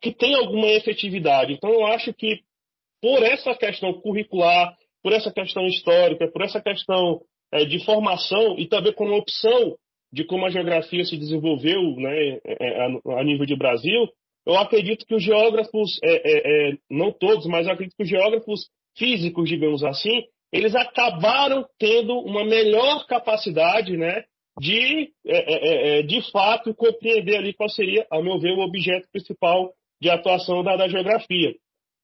[0.01, 1.53] que tenha alguma efetividade.
[1.53, 2.41] Então eu acho que
[3.01, 7.21] por essa questão curricular, por essa questão histórica, por essa questão
[7.51, 9.77] é, de formação e também como opção
[10.13, 12.85] de como a geografia se desenvolveu né, é, é,
[13.17, 14.07] a, nível de Brasil,
[14.45, 18.09] eu acredito que os geógrafos, é, é, é, não todos, mas eu acredito que os
[18.09, 24.23] geógrafos físicos, digamos assim, eles acabaram tendo uma melhor capacidade né,
[24.59, 25.11] de,
[26.05, 30.75] de fato, compreender ali qual seria, ao meu ver, o objeto principal de atuação da,
[30.75, 31.55] da geografia.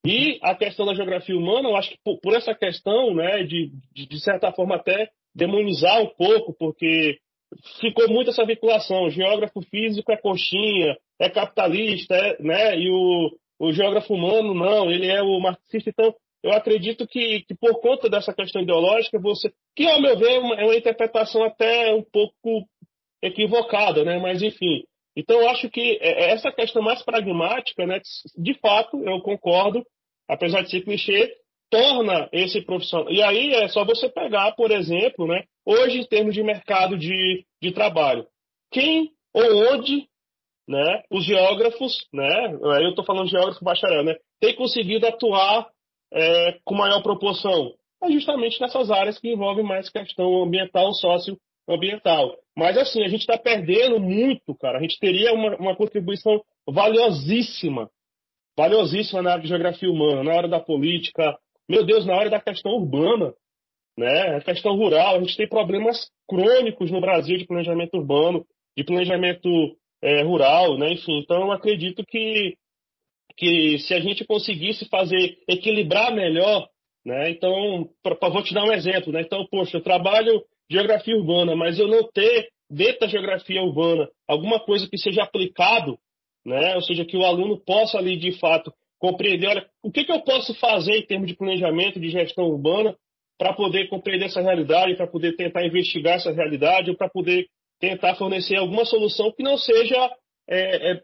[0.04, 3.72] E a questão da geografia humana, eu acho que por, por essa questão, né, de,
[3.94, 7.20] de, de, certa forma até demonizar um pouco, porque
[7.80, 9.10] ficou muito essa vinculação.
[9.10, 15.08] Geógrafo físico é coxinha, é capitalista, é, né, e o, o geógrafo humano não, ele
[15.08, 15.90] é o marxista.
[15.90, 19.52] Então, eu acredito que, que por conta dessa questão ideológica, você.
[19.76, 22.68] que, ao meu ver, é uma, é uma interpretação até um pouco
[23.22, 24.84] equivocada, né, mas enfim.
[25.16, 28.00] Então, eu acho que é, é essa questão mais pragmática, né,
[28.38, 29.86] de fato, eu concordo,
[30.30, 31.36] apesar de ser clichê,
[31.70, 33.12] torna esse profissional.
[33.12, 37.46] E aí é só você pegar, por exemplo, né, hoje, em termos de mercado de,
[37.62, 38.26] de trabalho,
[38.72, 40.08] quem ou onde
[40.68, 45.68] né, os geógrafos, né, eu estou falando geógrafo bacharel, né, tem conseguido atuar
[46.12, 47.74] é, com maior proporção?
[48.02, 52.36] É justamente nessas áreas que envolvem mais questão ambiental, socioambiental.
[52.58, 54.80] Mas assim, a gente está perdendo muito, cara.
[54.80, 57.90] A gente teria uma, uma contribuição valiosíssima,
[58.58, 62.40] valiosíssima na área de geografia humana, na área da política, meu Deus, na área da
[62.40, 63.34] questão urbana.
[64.00, 64.38] Né?
[64.38, 68.46] A questão rural, a gente tem problemas crônicos no Brasil de planejamento urbano,
[68.78, 69.50] de planejamento
[70.02, 70.94] é, rural, né?
[70.94, 72.56] Enfim, então eu acredito que
[73.38, 76.68] que se a gente conseguisse fazer equilibrar melhor,
[77.06, 77.30] né?
[77.30, 79.22] Então, pra, pra, vou te dar um exemplo, né?
[79.22, 84.60] Então, poxa, eu trabalho geografia urbana, mas eu não ter dentro da geografia urbana alguma
[84.60, 85.98] coisa que seja aplicado,
[86.46, 86.76] né?
[86.76, 90.22] Ou seja, que o aluno possa ali de fato compreender, olha, o que, que eu
[90.22, 92.96] posso fazer em termos de planejamento, de gestão urbana,
[93.40, 97.48] para poder compreender essa realidade, para poder tentar investigar essa realidade, para poder
[97.80, 100.12] tentar fornecer alguma solução que não seja
[100.50, 101.02] é, é,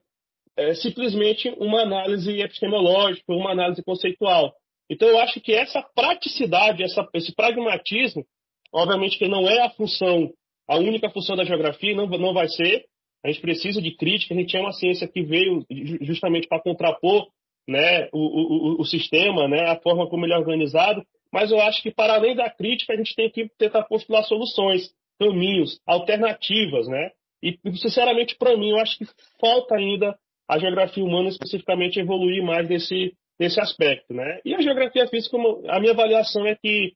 [0.58, 4.54] é, simplesmente uma análise epistemológica, uma análise conceitual.
[4.90, 8.26] Então, eu acho que essa praticidade, essa, esse pragmatismo,
[8.74, 10.30] obviamente que não é a função,
[10.68, 12.84] a única função da geografia, não, não vai ser.
[13.24, 15.66] A gente precisa de crítica, a gente é uma ciência que veio
[16.02, 17.28] justamente para contrapor
[17.68, 21.02] né, o, o, o, sistema, né, a forma como ele é organizado,
[21.36, 24.90] mas eu acho que, para além da crítica, a gente tem que tentar postular soluções,
[25.20, 27.12] caminhos, alternativas, né?
[27.44, 29.06] E, sinceramente, para mim, eu acho que
[29.38, 30.18] falta ainda
[30.48, 34.40] a geografia humana especificamente evoluir mais nesse, nesse aspecto, né?
[34.46, 35.36] E a geografia física,
[35.68, 36.94] a minha avaliação é que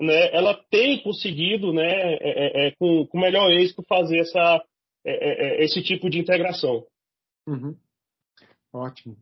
[0.00, 4.64] né, ela tem conseguido, né, é, é, é, com, com melhor êxito, fazer essa,
[5.04, 5.12] é,
[5.60, 6.82] é, esse tipo de integração.
[7.46, 7.76] Uhum.
[8.72, 9.18] Ótimo.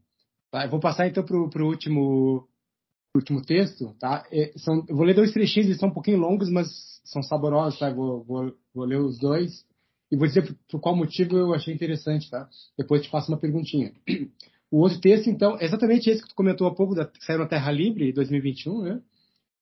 [0.71, 2.49] Vou passar então para o último,
[3.17, 4.25] último texto, tá?
[4.57, 7.91] São, eu vou ler dois trechinhos, eles são um pouquinho longos, mas são saborosos, tá?
[7.91, 9.65] Vou, vou, vou ler os dois.
[10.11, 12.49] E vou dizer por, por, qual motivo eu achei interessante, tá?
[12.77, 13.93] Depois te faço uma perguntinha.
[14.73, 17.41] O outro texto, então, é exatamente esse que tu comentou há pouco, da, que saiu
[17.41, 19.03] na Terra Livre, 2021, né?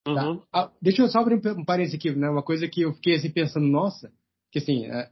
[0.05, 0.31] Tá?
[0.31, 0.43] Uhum.
[0.53, 2.29] Ah, deixa eu só abrir um parênteses aqui, né?
[2.29, 4.13] Uma coisa que eu fiquei assim pensando, nossa,
[4.53, 5.11] que assim, é,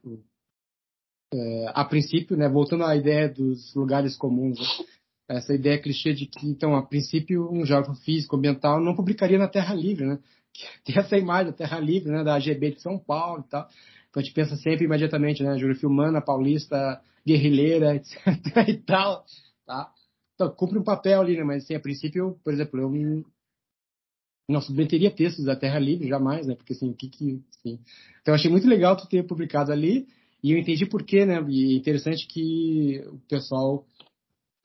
[1.33, 4.85] é, a princípio, né, voltando à ideia dos lugares comuns, né?
[5.29, 9.49] Essa ideia clichê de que, então, a princípio, um jovem físico ambiental não publicaria na
[9.49, 10.19] Terra Livre, né?
[10.85, 13.69] Tem essa imagem da Terra Livre, né, da AGB de São Paulo e tal.
[14.09, 15.59] Então a gente pensa sempre imediatamente, né?
[15.59, 18.69] Geografia humana, paulista, guerrilheira, etc.
[18.69, 19.25] e tal,
[19.67, 19.93] tá?
[20.35, 21.43] Então, cumpre um papel ali, né?
[21.43, 23.25] Mas, assim, a princípio, por exemplo, eu
[24.49, 26.55] não submeteria textos da Terra Livre, jamais, né?
[26.55, 27.43] Porque, assim, o que que...
[27.51, 27.81] Assim...
[28.21, 30.07] Então, eu achei muito legal tu ter publicado ali
[30.43, 31.45] e eu entendi por quê, né?
[31.49, 33.85] E é interessante que o pessoal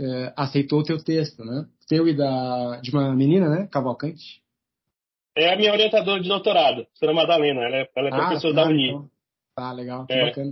[0.02, 1.66] é, aceitou o teu texto, né?
[1.88, 3.68] Teu e da, de uma menina, né?
[3.68, 4.42] Cavalcante.
[5.36, 7.14] É a minha orientadora de doutorado, Sra.
[7.14, 7.62] Madalena.
[7.62, 8.90] Ela é, ela é ah, professora tá, da Uni.
[8.90, 9.10] Então.
[9.56, 10.26] Tá, legal, que é.
[10.26, 10.52] bacana.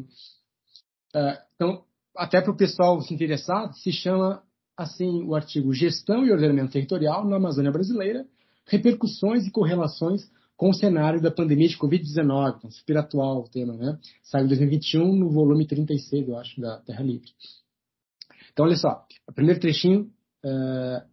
[1.15, 1.83] Uh, então,
[2.15, 4.43] até para o pessoal se interessar, se chama
[4.77, 8.25] assim o artigo Gestão e Ordenamento Territorial na Amazônia Brasileira,
[8.65, 13.73] repercussões e correlações com o cenário da pandemia de Covid-19, então, super atual o tema,
[13.73, 13.97] né?
[14.23, 17.31] Saiu em 2021 no volume 36, eu acho, da Terra Livre.
[18.51, 20.11] Então, olha só, o primeiro trechinho.
[20.43, 21.09] Uh,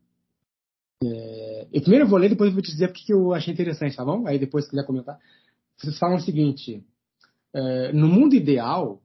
[1.73, 4.27] eu primeiro vou ler, depois vou te dizer porque que eu achei interessante, tá bom?
[4.27, 5.19] Aí depois, se quiser comentar.
[5.77, 6.83] Vocês falam o seguinte:
[7.55, 9.03] é, no mundo ideal,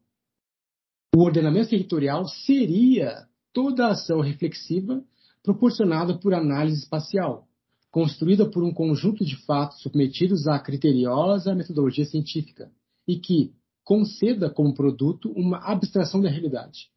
[1.14, 5.04] o ordenamento territorial seria toda ação reflexiva
[5.44, 7.48] proporcionada por análise espacial,
[7.90, 12.72] construída por um conjunto de fatos submetidos à criteriosa metodologia científica
[13.08, 13.54] e que
[13.84, 16.90] conceda como produto uma abstração da realidade,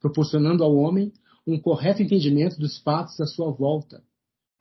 [0.00, 1.12] proporcionando ao homem
[1.46, 4.02] um correto entendimento dos fatos à sua volta,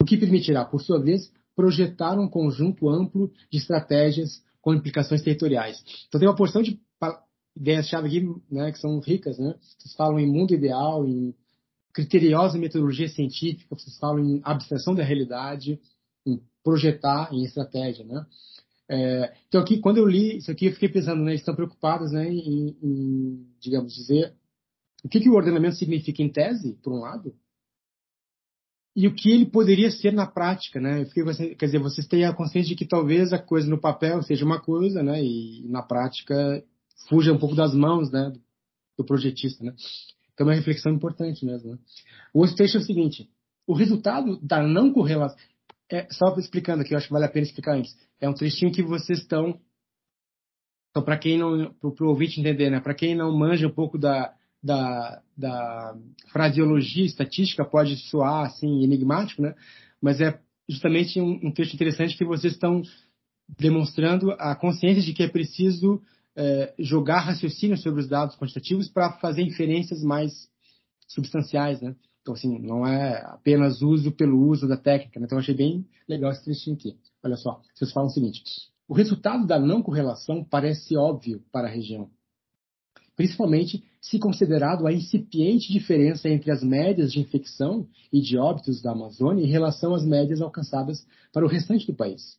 [0.02, 5.84] o que permitirá, por sua vez, projetar um conjunto amplo de estratégias com implicações territoriais.
[6.08, 6.80] Então tem uma porção de
[7.56, 9.56] ideias-chave aqui, né, que são ricas, né?
[9.78, 11.34] Vocês falam em mundo ideal, em
[11.94, 15.80] criteriosa metodologia científica, vocês falam em abstração da realidade,
[16.28, 18.26] em projetar, em estratégia, né?
[18.90, 22.30] É, então aqui, quando eu li isso aqui, eu fiquei pensando, né, estão preocupados, né,
[22.30, 24.34] em, em digamos dizer,
[25.06, 27.32] o que, que o ordenamento significa em tese, por um lado,
[28.96, 31.06] e o que ele poderia ser na prática, né?
[31.06, 34.44] Fiquei, quer dizer, vocês têm a consciência de que talvez a coisa no papel seja
[34.44, 35.24] uma coisa, né?
[35.24, 36.64] E na prática
[37.08, 38.34] fuja um pouco das mãos, né?
[38.98, 39.76] Do projetista, né?
[40.34, 41.74] Então é uma reflexão importante mesmo.
[41.74, 41.78] Né?
[42.34, 43.30] O outro texto é o seguinte:
[43.68, 45.38] o resultado da não correlação,
[45.92, 47.96] é, só explicando aqui, eu acho que vale a pena explicar antes.
[48.20, 49.60] É um trechinho que vocês estão,
[50.90, 52.80] então para quem não, para o ouvinte entender, né?
[52.80, 55.96] Para quem não manja um pouco da da, da
[56.32, 59.54] fraseologia estatística pode soar assim enigmático, né?
[60.02, 62.82] Mas é justamente um, um texto interessante que vocês estão
[63.60, 66.02] demonstrando a consciência de que é preciso
[66.36, 70.50] é, jogar raciocínio sobre os dados quantitativos para fazer inferências mais
[71.08, 71.96] substanciais, né?
[72.22, 75.20] Então, assim, não é apenas uso pelo uso da técnica.
[75.20, 75.28] Né?
[75.28, 76.98] Então, achei bem legal esse trechinho aqui.
[77.24, 78.42] Olha só, vocês falam o seguinte:
[78.88, 82.10] o resultado da não correlação parece óbvio para a região,
[83.16, 88.92] principalmente se considerado a incipiente diferença entre as médias de infecção e de óbitos da
[88.92, 92.38] Amazônia em relação às médias alcançadas para o restante do país.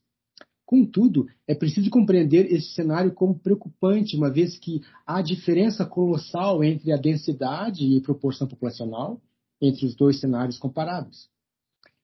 [0.67, 6.93] Contudo, é preciso compreender esse cenário como preocupante, uma vez que há diferença colossal entre
[6.93, 9.21] a densidade e proporção populacional
[9.61, 11.29] entre os dois cenários comparados.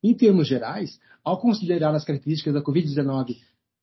[0.03, 3.37] Em termos gerais, ao considerar as características da Covid-19,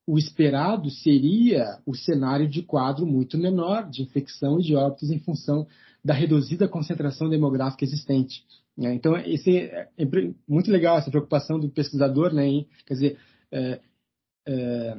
[0.09, 5.19] o esperado seria o cenário de quadro muito menor de infecção e de óbitos em
[5.19, 5.67] função
[6.03, 8.43] da reduzida concentração demográfica existente.
[8.75, 8.95] Né?
[8.95, 10.05] Então, esse é, é
[10.47, 13.17] muito legal essa preocupação do pesquisador, né, quer dizer,
[13.51, 13.79] é,
[14.47, 14.97] é,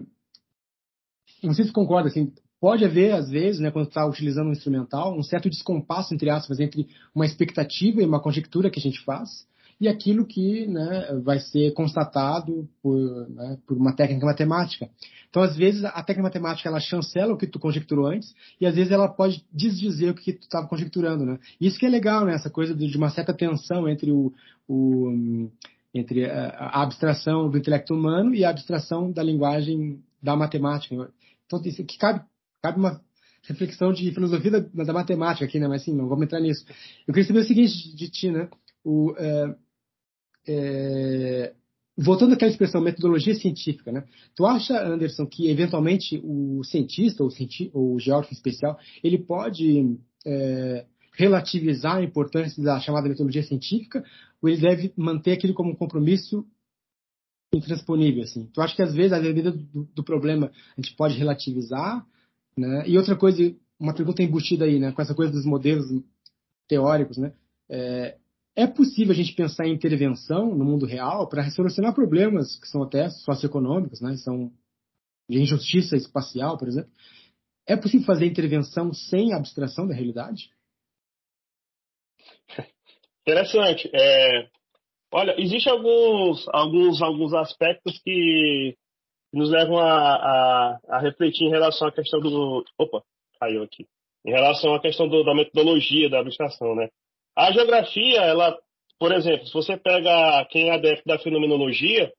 [1.42, 5.18] não sei se concorda, assim, pode haver, às vezes, né, quando está utilizando um instrumental,
[5.18, 9.44] um certo descompasso, entre aspas, entre uma expectativa e uma conjectura que a gente faz
[9.80, 12.98] e aquilo que né, vai ser constatado por,
[13.30, 14.90] né, por, uma técnica matemática.
[15.30, 18.74] Então, às vezes, a técnica matemática ela chancela o que tu conjecturou antes e, às
[18.74, 21.24] vezes, ela pode desdizer o que tu estava conjecturando.
[21.24, 21.38] Né?
[21.60, 24.32] Isso que é legal, né, essa coisa de uma certa tensão entre o,
[24.68, 25.48] o
[25.92, 31.10] entre a abstração do intelecto humano e a abstração da linguagem da matemática.
[31.46, 32.22] Então, isso que cabe,
[32.62, 33.00] cabe uma
[33.42, 35.66] reflexão de filosofia da, da, matemática aqui, né?
[35.66, 36.64] Mas sim, não vamos entrar nisso.
[37.06, 38.48] Eu queria saber o seguinte de ti, né?
[38.84, 39.54] O, é,
[40.46, 41.52] é,
[41.96, 44.04] voltando àquela expressão metodologia científica, né?
[44.34, 50.86] Tu acha, Anderson, que eventualmente o cientista ou, cienti o geógrafo especial ele pode é,
[51.12, 54.02] relativizar a importância da chamada metodologia científica
[54.40, 56.46] ou ele deve manter aquilo como um compromisso
[57.52, 58.48] intransponível, assim?
[58.52, 62.06] Tu acha que às vezes, a medida do, do, problema, a gente pode relativizar,
[62.56, 62.84] né?
[62.86, 64.92] E outra coisa, uma pergunta embutida aí, né?
[64.92, 65.86] Com essa coisa dos modelos
[66.68, 67.32] teóricos, né?
[67.68, 68.16] É,
[68.56, 72.82] é possível a gente pensar em intervenção no mundo real para solucionar problemas que são
[72.82, 74.16] até socioeconômicos, né?
[74.16, 74.50] São
[75.28, 76.90] de injustiça espacial, por exemplo.
[77.66, 80.50] É possível fazer intervenção sem abstração da realidade?
[83.22, 83.88] Interessante.
[83.94, 84.48] É,
[85.12, 88.76] olha, existem alguns, alguns, alguns aspectos que
[89.32, 92.64] nos levam a, a, a, refletir em relação à questão do.
[92.76, 93.02] Opa,
[93.38, 93.86] caiu aqui.
[94.26, 96.88] Em relação à questão do, da metodologia da abstração, né?
[97.36, 98.56] A geografia, ela,
[98.98, 102.12] por exemplo, se você pega quem é adepto da fenomenologia,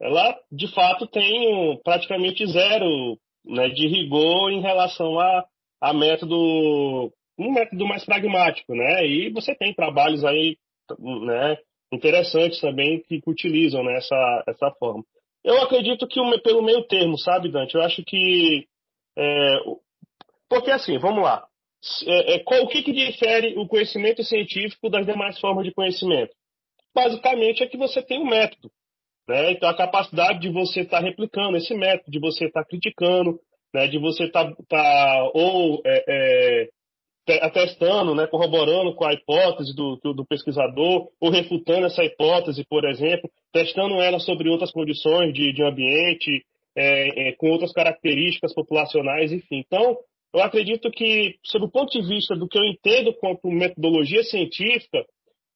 [0.00, 5.44] ela de fato tem um, praticamente zero né, de rigor em relação a,
[5.80, 9.06] a método um método mais pragmático, né?
[9.06, 10.56] E você tem trabalhos aí,
[10.98, 11.56] né,
[11.92, 15.04] interessantes também que, utilizam né, essa, essa forma.
[15.44, 17.76] Eu acredito que pelo meio termo, sabe, Dante?
[17.76, 18.66] Eu acho que
[19.16, 19.56] é,
[20.48, 21.46] porque assim, vamos lá.
[22.06, 26.34] É, é, qual, o que, que difere o conhecimento científico das demais formas de conhecimento?
[26.94, 28.70] Basicamente é que você tem um método.
[29.28, 29.52] Né?
[29.52, 33.38] Então, a capacidade de você estar tá replicando esse método, de você estar tá criticando,
[33.72, 33.86] né?
[33.86, 36.68] de você estar tá, tá, ou é,
[37.28, 38.26] é, atestando, né?
[38.26, 44.00] corroborando com a hipótese do, do, do, pesquisador, ou refutando essa hipótese, por exemplo, testando
[44.00, 49.62] ela sobre outras condições de, de ambiente, é, é, com outras características populacionais, enfim.
[49.66, 49.96] Então,
[50.38, 55.04] eu acredito que, sob o ponto de vista do que eu entendo como metodologia científica,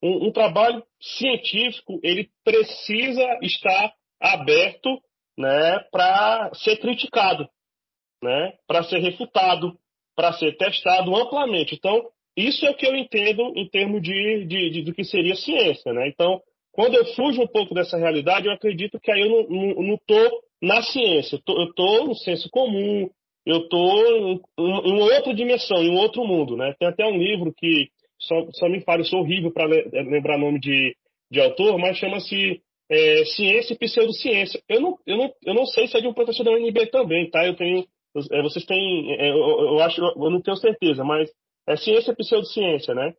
[0.03, 5.01] um, um trabalho científico ele precisa estar aberto
[5.39, 7.49] né, para ser criticado,
[8.23, 9.73] né, para ser refutado,
[10.17, 11.75] para ser testado amplamente.
[11.75, 15.37] Então, isso é o que eu entendo em termos de, de, de, do que seria
[15.37, 15.93] ciência.
[15.93, 16.09] Né?
[16.09, 16.41] Então,
[16.73, 20.83] quando eu fujo um pouco dessa realidade, eu acredito que aí eu não estou na
[20.83, 23.09] ciência, eu estou no senso comum,
[23.45, 26.75] eu estou em, em, outra dimensão, em um outro mundo, né?
[26.79, 27.89] Tem até um livro que
[28.19, 30.95] só, só me fala, eu sou horrível para lembrar nome de,
[31.31, 34.61] de autor, mas chama-se é, Ciência e Pseudociência.
[34.69, 37.29] Eu não, eu, não, eu não sei se é de um professor da UNB também,
[37.31, 37.45] tá?
[37.45, 37.85] Eu tenho,
[38.31, 41.31] é, vocês têm, é, eu, eu, acho, eu não tenho certeza, mas
[41.67, 43.13] é Ciência e Pseudociência, né?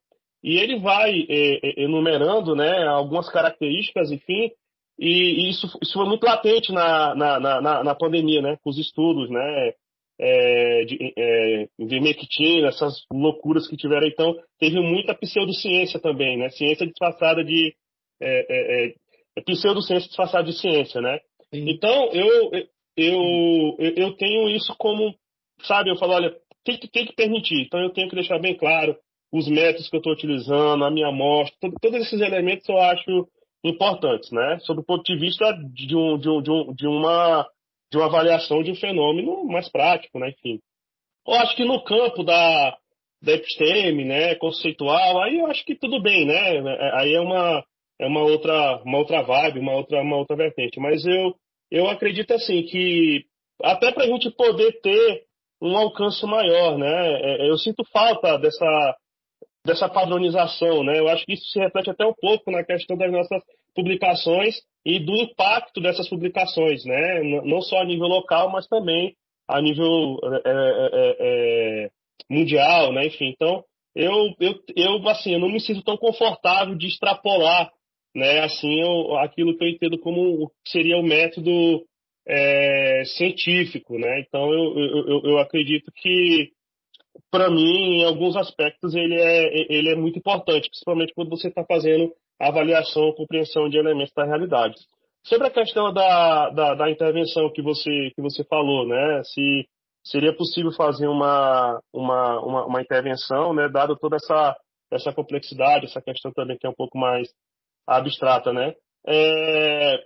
[0.43, 4.51] E ele vai é, é, enumerando, né, algumas características, enfim,
[4.99, 8.77] e, e isso, isso foi muito latente na, na, na, na pandemia, né, com os
[8.77, 9.73] estudos, né,
[10.19, 11.67] é, de, é,
[12.67, 14.07] essas loucuras que tiveram.
[14.07, 16.49] Então, teve muita pseudociência também, né?
[16.49, 17.73] Ciência disfarçada de.
[18.21, 18.93] É, é,
[19.35, 21.19] é pseudociência disfarçada de ciência, né?
[21.53, 21.69] Sim.
[21.69, 22.51] Então, eu,
[22.97, 25.13] eu, eu tenho isso como.
[25.63, 27.61] Sabe, eu falo, olha, tem que, tem que permitir.
[27.61, 28.95] Então, eu tenho que deixar bem claro
[29.31, 33.27] os métodos que eu estou utilizando, a minha amostra, todo, todos esses elementos eu acho
[33.63, 34.59] importantes, né?
[34.61, 37.47] Sob o ponto de vista de, um, de, um, de, um, de uma
[37.93, 40.29] de uma avaliação de um fenômeno mais prático, né?
[40.29, 40.59] Enfim.
[41.27, 42.75] Eu acho que no campo da,
[43.21, 46.57] da episteme, né, conceitual, aí eu acho que tudo bem, né?
[46.57, 47.63] É, aí é uma,
[47.99, 50.79] é uma outra, uma outra vibe, uma outra, uma outra vertente.
[50.79, 51.35] Mas eu,
[51.69, 53.25] eu acredito assim que
[53.61, 55.25] até para a gente poder ter
[55.61, 57.21] um alcance maior, né?
[57.21, 58.97] É, eu sinto falta dessa,
[59.63, 60.97] dessa padronização, né?
[60.97, 63.43] Eu acho que isso se reflete até um pouco na questão das nossas
[63.75, 64.55] publicações
[64.85, 67.21] e do impacto dessas publicações, né?
[67.43, 69.15] Não só a nível local, mas também
[69.47, 71.89] a nível é, é, é,
[72.29, 73.07] mundial, né?
[73.07, 73.63] Enfim, então
[73.95, 77.71] eu, eu, eu, assim, eu não me sinto tão confortável de extrapolar,
[78.15, 78.39] né?
[78.41, 81.85] Assim, eu, aquilo que eu entendo como seria o método
[82.27, 84.19] é, científico, né?
[84.21, 86.51] Então eu, eu, eu acredito que
[87.29, 91.63] para mim, em alguns aspectos, ele é, ele é muito importante, principalmente quando você está
[91.63, 94.75] fazendo avaliação ou compreensão de elementos da realidade.
[95.25, 99.21] Sobre a questão da, da, da, intervenção que você, que você falou, né?
[99.23, 99.65] Se
[100.03, 103.69] seria possível fazer uma, uma, uma, uma intervenção, né?
[103.69, 104.55] Dado toda essa,
[104.91, 107.29] essa complexidade, essa questão também que é um pouco mais
[107.87, 108.73] abstrata, né?
[109.07, 110.03] É,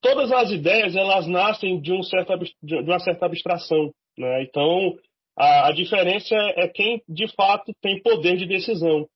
[0.00, 2.32] todas as ideias, elas nascem de, um certo,
[2.62, 4.42] de uma certa abstração, né?
[4.42, 4.94] Então,
[5.36, 9.06] a, a diferença é quem, de fato, tem poder de decisão.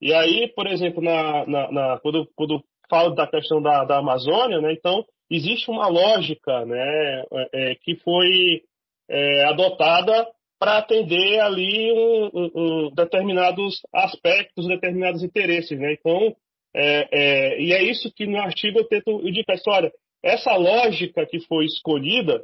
[0.00, 4.60] E aí, por exemplo, na, na, na quando, quando falo da questão da, da Amazônia,
[4.60, 8.62] né, então existe uma lógica né, é, é que foi
[9.08, 10.26] é, adotada
[10.58, 15.78] para atender ali um, um, um, determinados aspectos, determinados interesses.
[15.78, 15.92] Né?
[15.92, 16.34] Então,
[16.74, 19.56] é, é, e é isso que no artigo eu tento indicar.
[19.68, 19.92] Olha,
[20.22, 22.42] essa lógica que foi escolhida,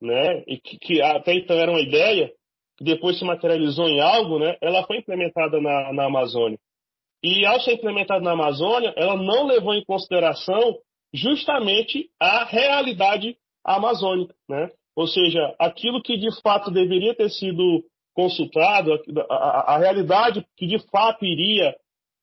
[0.00, 2.32] né, e que, que até então era uma ideia,
[2.76, 6.58] que depois se materializou em algo, né, ela foi implementada na, na Amazônia.
[7.22, 10.78] E ao ser implementada na Amazônia, ela não levou em consideração
[11.14, 14.70] justamente a realidade amazônica, né?
[14.96, 20.66] Ou seja, aquilo que de fato deveria ter sido consultado, a, a, a realidade que
[20.66, 21.74] de fato iria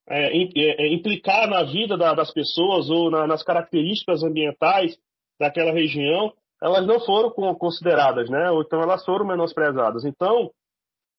[0.08, 4.96] é, é, é, implicar na vida da, das pessoas ou na, nas características ambientais
[5.38, 6.32] daquela região,
[6.62, 8.50] elas não foram consideradas, né?
[8.50, 10.04] Ou então elas foram menosprezadas.
[10.04, 10.50] Então,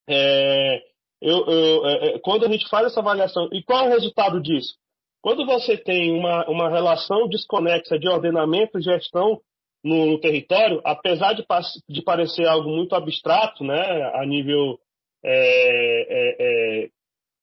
[0.08, 0.82] é,
[1.22, 4.42] eu, eu, é, é, quando a gente faz essa avaliação, e qual é o resultado
[4.42, 4.76] disso?
[5.22, 9.40] Quando você tem uma, uma relação desconexa de ordenamento e gestão
[9.84, 11.46] no, no território, apesar de,
[11.88, 14.80] de, parecer algo muito abstrato, né, a nível
[15.24, 16.36] é, é,
[16.86, 16.90] é,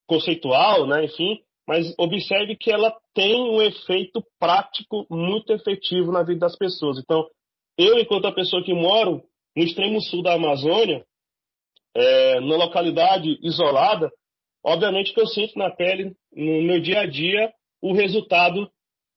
[0.08, 6.40] conceitual, né, enfim, mas observe que ela tem um efeito prático muito efetivo na vida
[6.40, 6.98] das pessoas.
[6.98, 7.28] Então,
[7.76, 9.22] eu, enquanto a pessoa que moro
[9.56, 11.04] no extremo sul da Amazônia,
[11.94, 14.10] é, na localidade isolada,
[14.64, 18.70] obviamente que eu sinto na pele, no meu dia a dia, o resultado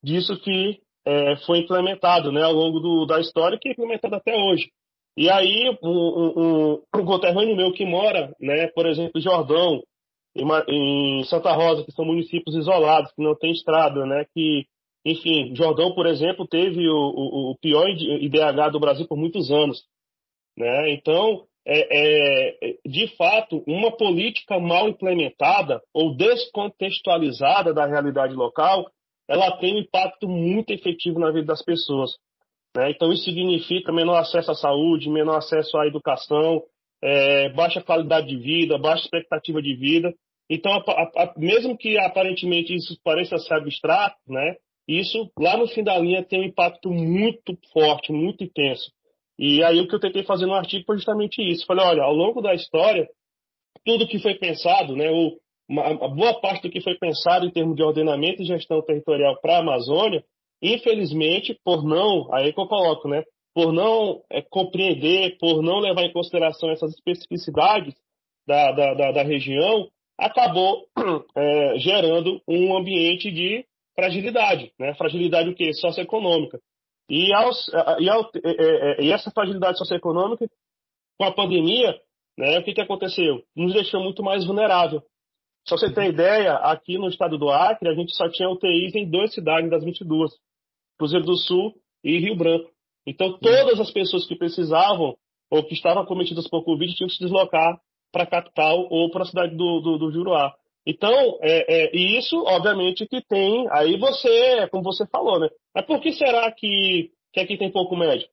[0.03, 4.35] disso que é, foi implementado né, ao longo do, da história, que é implementado até
[4.35, 4.69] hoje.
[5.17, 9.81] E aí, um, um, um conterrâneo meu que mora, né, por exemplo, em Jordão,
[10.35, 14.65] em, em, Santa Rosa, que são municípios isolados, que não tem estrada, né, que,
[15.05, 19.83] enfim, Jordão, por exemplo, teve o, o, o pior IDH do Brasil por muitos anos.
[20.57, 20.93] Né?
[20.93, 28.89] Então, é, é, de fato, uma política mal implementada ou descontextualizada da realidade local,
[29.27, 32.11] ela tem um impacto muito efetivo na vida das pessoas.
[32.75, 32.91] Né?
[32.91, 36.63] Então, isso significa menor acesso à saúde, menor acesso à educação,
[37.01, 40.13] é, baixa qualidade de vida, baixa expectativa de vida.
[40.49, 44.55] Então, a, a, mesmo que aparentemente isso pareça ser abstrato, né,
[44.87, 48.91] isso lá no fim da linha tem um impacto muito forte, muito intenso.
[49.37, 51.65] E aí o que eu tentei fazer no artigo foi justamente isso.
[51.65, 53.07] Falei, olha, ao longo da história,
[53.85, 57.75] tudo que foi pensado, né, ou uma, boa parte do que foi pensado em termos
[57.75, 60.23] de ordenamento e gestão territorial para a Amazônia,
[60.61, 63.23] infelizmente, por não, aí que eu coloco, né,
[63.53, 67.95] por não é, compreender, por não levar em consideração essas especificidades
[68.45, 70.85] da, da, da, da região, acabou
[71.35, 73.65] é, gerando um ambiente de
[73.95, 74.93] fragilidade, né?
[74.95, 75.73] Fragilidade o quê?
[75.73, 76.59] Socioeconômica.
[77.11, 78.31] E, aos, e, ao,
[79.01, 80.49] e, essa fragilidade socioeconômica,
[81.19, 81.99] com a pandemia,
[82.37, 83.43] né, o que, que aconteceu?
[83.53, 85.03] Nos deixou muito mais vulnerável.
[85.67, 89.09] Só você ter ideia, aqui no estado do Acre, a gente só tinha UTIs em
[89.09, 90.31] duas cidades das 22,
[90.97, 92.71] Cruzeiro do Sul e Rio Branco.
[93.05, 95.17] Então, todas as pessoas que precisavam
[95.51, 97.77] ou que estavam cometidas por Covid tinham que se deslocar
[98.09, 100.55] para a capital ou para a cidade do, do, do Juruá.
[100.87, 103.67] Então, é, é, e isso, obviamente, que tem.
[103.69, 105.49] Aí você, como você falou, né?
[105.73, 108.31] Mas por que será que, que aqui tem pouco médico?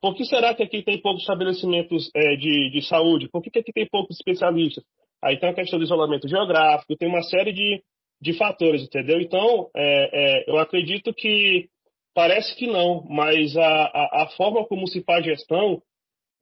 [0.00, 3.28] Por que será que aqui tem poucos estabelecimentos é, de, de saúde?
[3.28, 4.84] Por que, que aqui tem poucos especialistas?
[5.22, 7.82] Aí tem a questão do isolamento geográfico, tem uma série de,
[8.20, 9.20] de fatores, entendeu?
[9.20, 11.68] Então, é, é, eu acredito que
[12.14, 15.82] parece que não, mas a, a, a forma como se faz gestão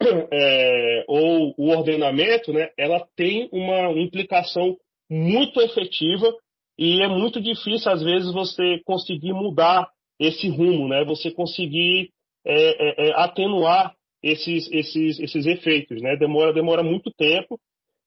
[0.32, 4.76] é, ou o ordenamento, né, ela tem uma implicação
[5.08, 6.34] muito efetiva
[6.78, 9.88] e é muito difícil, às vezes, você conseguir mudar
[10.18, 11.04] esse rumo, né?
[11.04, 12.10] Você conseguir
[12.44, 16.16] é, é, é, atenuar esses, esses, esses efeitos, né?
[16.16, 17.58] Demora, demora muito tempo.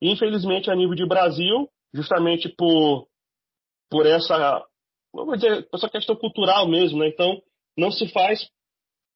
[0.01, 3.07] Infelizmente, a nível de Brasil, justamente por,
[3.89, 4.65] por essa
[5.13, 7.07] vamos dizer, essa questão cultural mesmo, né?
[7.07, 7.41] Então,
[7.77, 8.47] não se faz,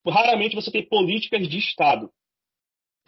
[0.07, 2.09] raramente você tem políticas de Estado,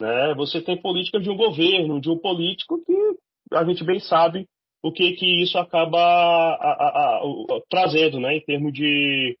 [0.00, 0.34] né?
[0.34, 4.48] Você tem políticas de um governo, de um político que a gente bem sabe
[4.82, 8.36] o que que isso acaba a, a, a, trazendo, né?
[8.36, 9.36] Em termos de,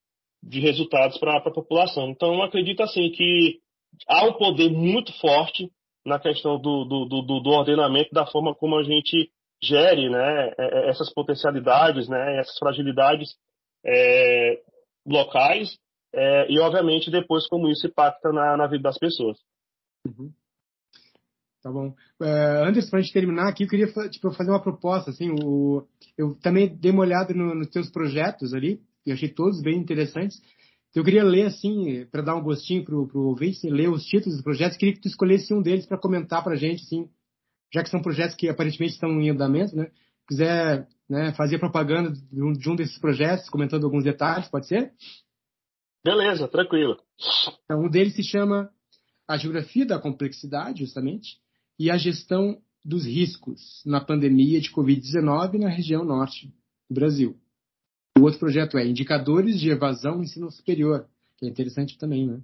[0.46, 2.10] de resultados para a população.
[2.10, 3.58] Então, eu acredito assim que
[4.08, 5.70] há um poder muito forte
[6.04, 9.30] na questão do, do, do, do ordenamento, da forma como a gente
[9.62, 13.30] gere né, é, é, essas potencialidades, né, essas fragilidades
[13.84, 14.60] é,
[15.06, 15.78] locais
[16.12, 19.38] é, e, obviamente, depois como isso impacta na, na vida das pessoas.
[20.06, 20.30] Uhum.
[21.62, 21.94] Tá bom.
[22.20, 25.10] Uh, Anderson, para a gente terminar aqui, eu queria tipo, fazer uma proposta.
[25.10, 29.60] Assim, o, eu também dei uma olhada no, nos teus projetos ali, e achei todos
[29.60, 30.40] bem interessantes.
[30.90, 34.04] Então, eu queria ler, assim, para dar um gostinho para o ouvinte, assim, ler os
[34.04, 34.76] títulos dos projetos.
[34.76, 37.08] Queria que tu escolhesse um deles para comentar para a gente, assim,
[37.72, 39.90] já que são projetos que aparentemente estão em andamento, né?
[40.28, 44.92] Quiser né, fazer propaganda de um, de um desses projetos, comentando alguns detalhes, pode ser?
[46.04, 46.96] Beleza, tranquilo.
[47.64, 48.70] Então, um deles se chama
[49.26, 51.38] A Geografia da Complexidade, justamente,
[51.78, 56.54] e a Gestão dos Riscos na Pandemia de Covid-19 na região norte
[56.88, 57.36] do Brasil.
[58.16, 61.06] O outro projeto é Indicadores de Evasão no Ensino Superior,
[61.36, 62.40] que é interessante também, né?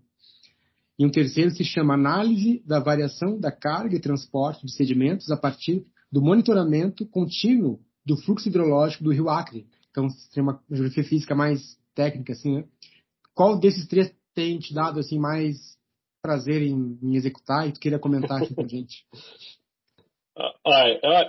[0.99, 5.37] E um terceiro se chama Análise da Variação da Carga e Transporte de Sedimentos a
[5.37, 9.67] partir do monitoramento contínuo do fluxo hidrológico do rio Acre.
[9.91, 12.65] Então, tem uma geografia física mais técnica, assim, né?
[13.35, 15.79] Qual desses três tem te dado, assim, mais
[16.21, 19.05] prazer em, em executar e tu queria comentar aqui com a gente?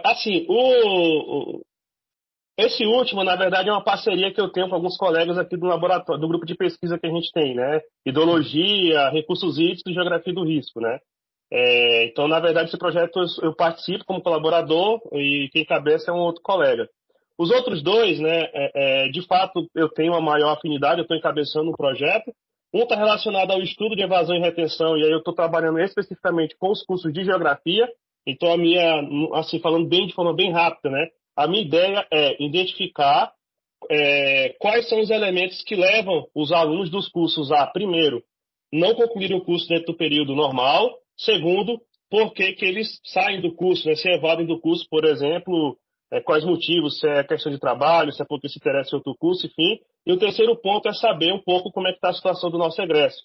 [0.06, 1.62] Assim, o,
[2.66, 5.68] esse último, na verdade, é uma parceria que eu tenho com alguns colegas aqui do
[5.68, 7.82] laboratório, do grupo de pesquisa que a gente tem, né?
[8.06, 11.00] Ideologia, recursos hídricos e geografia do risco, né?
[11.52, 16.20] É, então, na verdade, esse projeto eu, participo como colaborador e quem cabeça é um
[16.20, 16.88] outro colega.
[17.38, 21.18] Os outros dois, né, é, é, de fato, eu tenho uma maior afinidade, eu estou
[21.18, 22.32] encabeçando um projeto.
[22.74, 26.56] Um está relacionado ao estudo de evasão e retenção, e aí eu estou trabalhando especificamente
[26.58, 27.90] com os cursos de geografia.
[28.26, 29.02] Então, a minha,
[29.34, 33.32] assim, falando bem de forma bem rápida, né, a minha ideia é identificar
[33.90, 38.24] é, quais são os elementos que levam os alunos dos cursos a, primeiro,
[38.72, 43.54] não concluírem o curso dentro do período normal, segundo, por que, que eles saem do
[43.56, 45.78] curso, né, se evadem do curso, por exemplo,
[46.12, 49.16] é, quais motivos, se é questão de trabalho, se é porque se interessa em outro
[49.18, 49.80] curso, enfim.
[50.06, 52.58] E o terceiro ponto é saber um pouco como é que está a situação do
[52.58, 53.24] nosso egresso.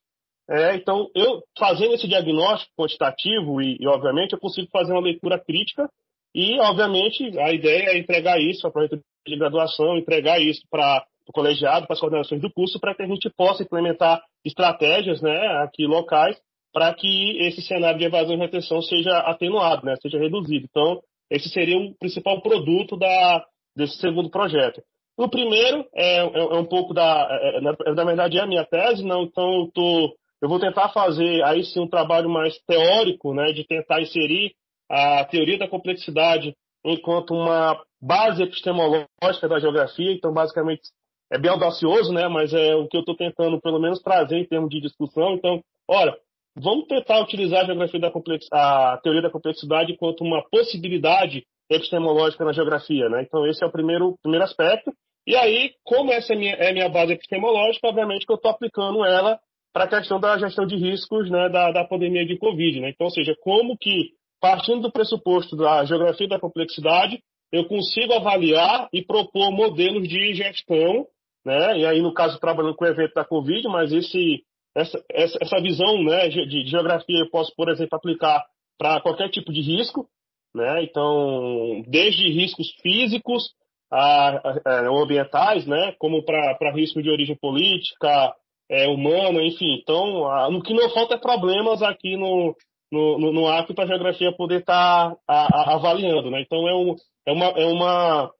[0.48, 5.38] É, então, eu fazendo esse diagnóstico quantitativo e, e, obviamente, eu consigo fazer uma leitura
[5.38, 5.90] crítica
[6.36, 11.32] e, obviamente, a ideia é entregar isso o projeto de graduação, entregar isso para o
[11.32, 15.86] colegiado, para as coordenações do curso, para que a gente possa implementar estratégias né, aqui
[15.86, 16.36] locais
[16.74, 20.66] para que esse cenário de evasão e retenção seja atenuado, né, seja reduzido.
[20.68, 23.42] Então, esse seria o principal produto da,
[23.74, 24.82] desse segundo projeto.
[25.16, 28.66] O primeiro é, é, é um pouco da, é, é, na verdade, é a minha
[28.66, 29.22] tese, não?
[29.22, 33.66] Então, eu, tô, eu vou tentar fazer aí sim um trabalho mais teórico, né, de
[33.66, 34.52] tentar inserir
[34.90, 40.12] a teoria da complexidade enquanto uma base epistemológica da geografia.
[40.12, 40.82] Então, basicamente,
[41.30, 42.28] é bem audacioso, né?
[42.28, 45.34] Mas é o que eu estou tentando, pelo menos, trazer em termos de discussão.
[45.34, 46.16] Então, olha,
[46.56, 48.12] vamos tentar utilizar a geografia da
[48.52, 53.22] a teoria da complexidade enquanto uma possibilidade epistemológica na geografia, né?
[53.22, 54.92] Então, esse é o primeiro, primeiro aspecto.
[55.26, 59.04] E aí, como essa é minha, é minha base epistemológica, obviamente que eu estou aplicando
[59.04, 59.38] ela
[59.72, 62.80] para a questão da gestão de riscos né, da, da pandemia de Covid.
[62.80, 62.90] Né?
[62.90, 67.20] Então, ou seja, como que partindo do pressuposto da geografia da complexidade,
[67.52, 71.06] eu consigo avaliar e propor modelos de gestão,
[71.44, 71.78] né?
[71.78, 74.42] E aí, no caso, trabalhando com o evento da Covid, mas esse,
[74.74, 78.44] essa, essa, visão né, de, de geografia eu posso, por exemplo, aplicar
[78.78, 80.08] para qualquer tipo de risco,
[80.54, 80.82] né?
[80.82, 83.50] Então, desde riscos físicos
[83.90, 84.28] a,
[84.64, 85.94] a, a ambientais, né?
[85.98, 88.34] Como para risco de origem política,
[88.68, 89.78] é, humana, enfim.
[89.80, 92.54] Então, a, no que não falta é problemas aqui no,
[92.96, 96.30] no, no, no para a geografia poder estar tá, avaliando.
[96.30, 96.40] Né?
[96.40, 96.96] Então, é, um,
[97.26, 98.32] é, uma, é uma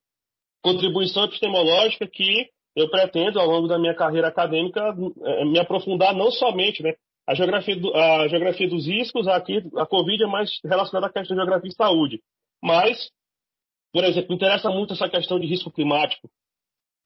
[0.62, 6.30] contribuição epistemológica que eu pretendo, ao longo da minha carreira acadêmica, é, me aprofundar não
[6.30, 6.94] somente né,
[7.26, 11.36] a, geografia do, a geografia dos riscos, aqui a Covid é mais relacionada à questão
[11.36, 12.20] de geografia e saúde,
[12.62, 13.10] mas,
[13.92, 16.28] por exemplo, interessa muito essa questão de risco climático.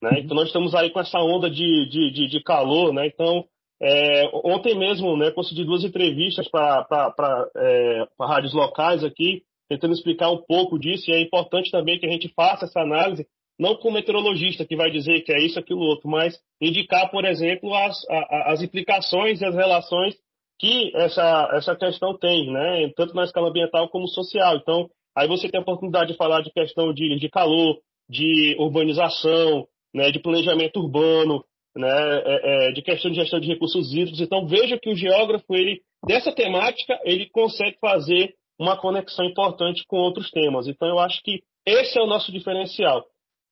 [0.03, 0.21] Né?
[0.21, 3.07] Então, nós estamos aí com essa onda de, de, de, de calor, né?
[3.07, 3.45] então
[3.83, 10.43] é, ontem mesmo, né, consegui duas entrevistas para é, rádios locais aqui, tentando explicar um
[10.43, 13.27] pouco disso, e é importante também que a gente faça essa análise,
[13.59, 17.73] não como meteorologista que vai dizer que é isso, aquilo, outro, mas indicar, por exemplo,
[17.75, 20.15] as, a, as implicações e as relações
[20.59, 24.57] que essa, essa questão tem, né, tanto na escala ambiental como social.
[24.57, 27.79] Então, aí você tem a oportunidade de falar de questão de, de calor,
[28.09, 31.45] de urbanização, né, de planejamento urbano,
[31.77, 31.89] né,
[32.25, 34.21] é, é, de questão de gestão de recursos hídricos.
[34.21, 39.97] Então veja que o geógrafo, ele dessa temática, ele consegue fazer uma conexão importante com
[39.97, 40.67] outros temas.
[40.67, 43.05] Então eu acho que esse é o nosso diferencial.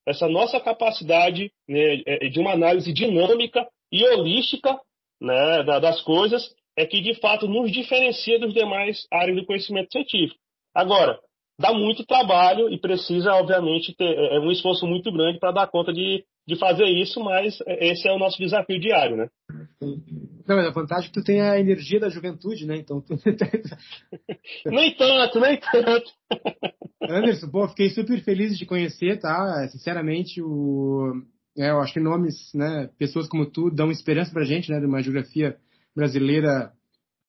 [0.06, 4.78] Essa nossa capacidade né, é, de uma análise dinâmica e holística
[5.20, 10.38] né, das coisas é que de fato nos diferencia dos demais áreas do conhecimento científico.
[10.74, 11.18] Agora,
[11.58, 15.66] dá muito trabalho e precisa, obviamente, ter é, é um esforço muito grande para dar
[15.66, 19.28] conta de, de fazer isso, mas esse é o nosso desafio diário, né?
[19.78, 22.78] Não, mas a vantagem é que tu tem a energia da juventude, né?
[22.78, 23.14] Então tu...
[24.64, 26.10] nem tanto, nem tanto.
[27.02, 29.68] Anderson, pô, fiquei super feliz de te conhecer, tá?
[29.70, 31.22] Sinceramente, o...
[31.54, 34.86] É, eu acho que nomes, né, pessoas como tu dão esperança pra gente, né, de
[34.86, 35.58] uma geografia
[35.94, 36.72] brasileira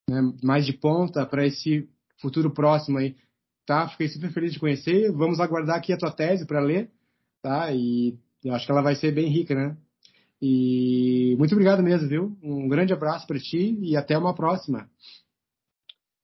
[0.09, 1.89] né, mais de ponta para esse
[2.21, 3.17] futuro próximo aí,
[3.65, 3.89] tá?
[3.89, 5.11] Fiquei super feliz de conhecer.
[5.11, 6.89] Vamos aguardar aqui a tua tese para ler,
[7.41, 7.69] tá?
[7.73, 9.75] E eu acho que ela vai ser bem rica, né?
[10.41, 12.37] E muito obrigado mesmo, viu?
[12.41, 14.87] Um grande abraço para ti e até uma próxima.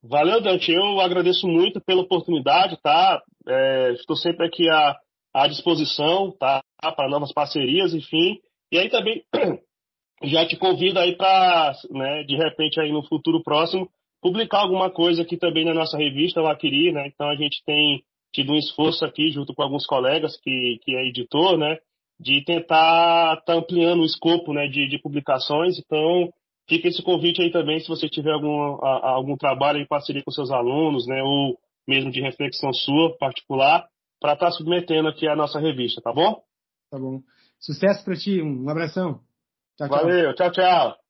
[0.01, 0.71] Valeu, Dante.
[0.71, 3.21] Eu agradeço muito pela oportunidade, tá?
[3.47, 4.95] É, estou sempre aqui à,
[5.33, 6.63] à disposição, tá?
[6.79, 8.39] Para novas parcerias, enfim.
[8.71, 9.23] E aí também
[10.23, 13.89] já te convido aí para, né, de repente aí no futuro próximo,
[14.21, 17.07] publicar alguma coisa aqui também na nossa revista, o Aquiri, né?
[17.07, 18.01] Então a gente tem
[18.33, 21.77] tido um esforço aqui junto com alguns colegas que, que é editor, né?
[22.19, 25.77] De tentar estar tá ampliando o escopo né, de, de, publicações.
[25.77, 26.31] Então,
[26.67, 30.31] fica esse convite aí também, se você tiver algum, a, algum trabalho em parceria com
[30.31, 31.21] seus alunos, né?
[31.21, 33.85] Ou mesmo de reflexão sua particular,
[34.19, 36.41] para estar tá submetendo aqui a nossa revista, tá bom?
[36.89, 37.21] Tá bom.
[37.59, 39.19] Sucesso para ti, um abração.
[39.77, 39.97] Tchau, tchau.
[39.97, 41.04] Valeu, tchau, tchau.